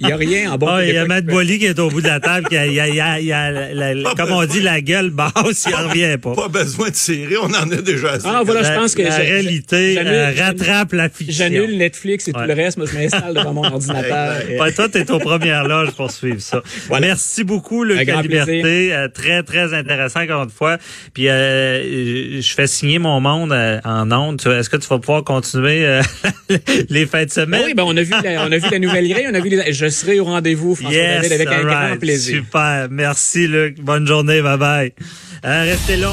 il 0.00 0.06
n'y 0.06 0.12
a 0.12 0.16
rien 0.16 0.52
en 0.52 0.58
bon. 0.58 0.66
Ah, 0.68 0.84
il 0.84 0.94
y 0.94 0.98
a 0.98 1.06
Matt 1.06 1.24
Boily 1.24 1.58
qui 1.58 1.64
est 1.64 1.78
au 1.78 1.88
bout 1.88 2.02
de 2.02 2.06
la 2.06 2.20
table, 2.20 2.46
qui 2.46 2.58
a, 2.58 2.66
il 2.66 2.74
y 2.74 2.80
a, 2.80 3.18
il 3.18 3.26
y 3.26 3.32
a, 3.32 3.50
la, 3.50 4.14
comme 4.14 4.32
on 4.32 4.44
dit, 4.44 4.60
la 4.60 4.82
gueule 4.82 5.08
basse, 5.08 5.66
il 5.66 5.72
n'en 5.72 5.88
revient 5.88 6.18
pas. 6.18 6.34
Pas 6.34 6.48
besoin 6.48 6.90
de 6.90 6.94
série, 6.94 7.36
on 7.38 7.46
en 7.46 7.70
a 7.70 7.76
déjà 7.80 8.12
assez. 8.12 8.26
Ah, 8.28 8.42
voilà, 8.44 8.62
je 8.62 8.78
pense 8.78 8.94
que 8.94 9.02
la 9.02 9.16
réalité 9.16 9.98
euh, 9.98 10.32
rattrape 10.36 10.92
la 10.92 11.08
fiction. 11.08 11.44
J'annule 11.44 11.78
Netflix 11.78 12.28
et 12.28 12.32
tout 12.32 12.40
le 12.40 12.52
reste, 12.52 12.76
moi, 12.76 12.86
je 12.86 12.98
m'installe 12.98 13.32
devant 13.32 13.54
mon 13.54 13.64
ordinateur. 13.72 14.42
et... 14.50 14.72
toi, 14.74 14.88
t'es 14.90 15.10
aux 15.10 15.18
premières 15.18 15.66
loges 15.66 15.92
pour 15.92 16.10
suivre 16.10 16.40
ça. 16.40 16.62
Merci 17.00 17.44
beaucoup, 17.44 17.82
Luc 17.84 17.98
Liberté. 18.00 18.92
Euh, 18.92 19.08
très, 19.08 19.42
très 19.42 19.72
intéressant, 19.72 20.20
encore 20.20 20.44
une 20.44 20.50
fois. 20.50 20.76
Puis, 21.14 21.28
euh, 21.28 22.40
je 22.42 22.54
fais 22.54 22.66
signer 22.66 22.98
mon 22.98 23.20
monde 23.20 23.54
en 23.84 24.12
ondes. 24.12 24.42
Est-ce 24.46 24.68
que 24.68 24.76
tu 24.76 24.88
vas 24.88 24.98
pouvoir 24.98 25.24
continuer 25.24 26.00
les 26.90 27.06
fêtes 27.06 27.28
de 27.28 27.32
semaine? 27.32 27.62
oui, 27.64 27.74
ben, 27.74 27.84
on 27.86 27.96
a 27.96 28.02
vu 28.02 28.12
on 28.50 28.52
a 28.52 28.58
vu 28.58 28.68
la 28.70 28.78
nouvelle 28.78 29.08
grille, 29.08 29.26
on 29.30 29.34
a 29.34 29.40
vu 29.40 29.48
les... 29.48 29.72
Je 29.72 29.88
serai 29.88 30.18
au 30.20 30.24
rendez-vous, 30.24 30.74
François 30.74 31.00
David, 31.00 31.32
avec 31.32 31.48
un 31.48 31.62
grand 31.62 31.96
plaisir. 31.98 32.36
Super. 32.38 32.88
Merci, 32.90 33.46
Luc. 33.46 33.80
Bonne 33.80 34.06
journée. 34.06 34.42
Bye 34.42 34.58
bye. 34.58 34.92
Euh, 35.44 35.62
restez 35.64 35.96
là. 35.96 36.12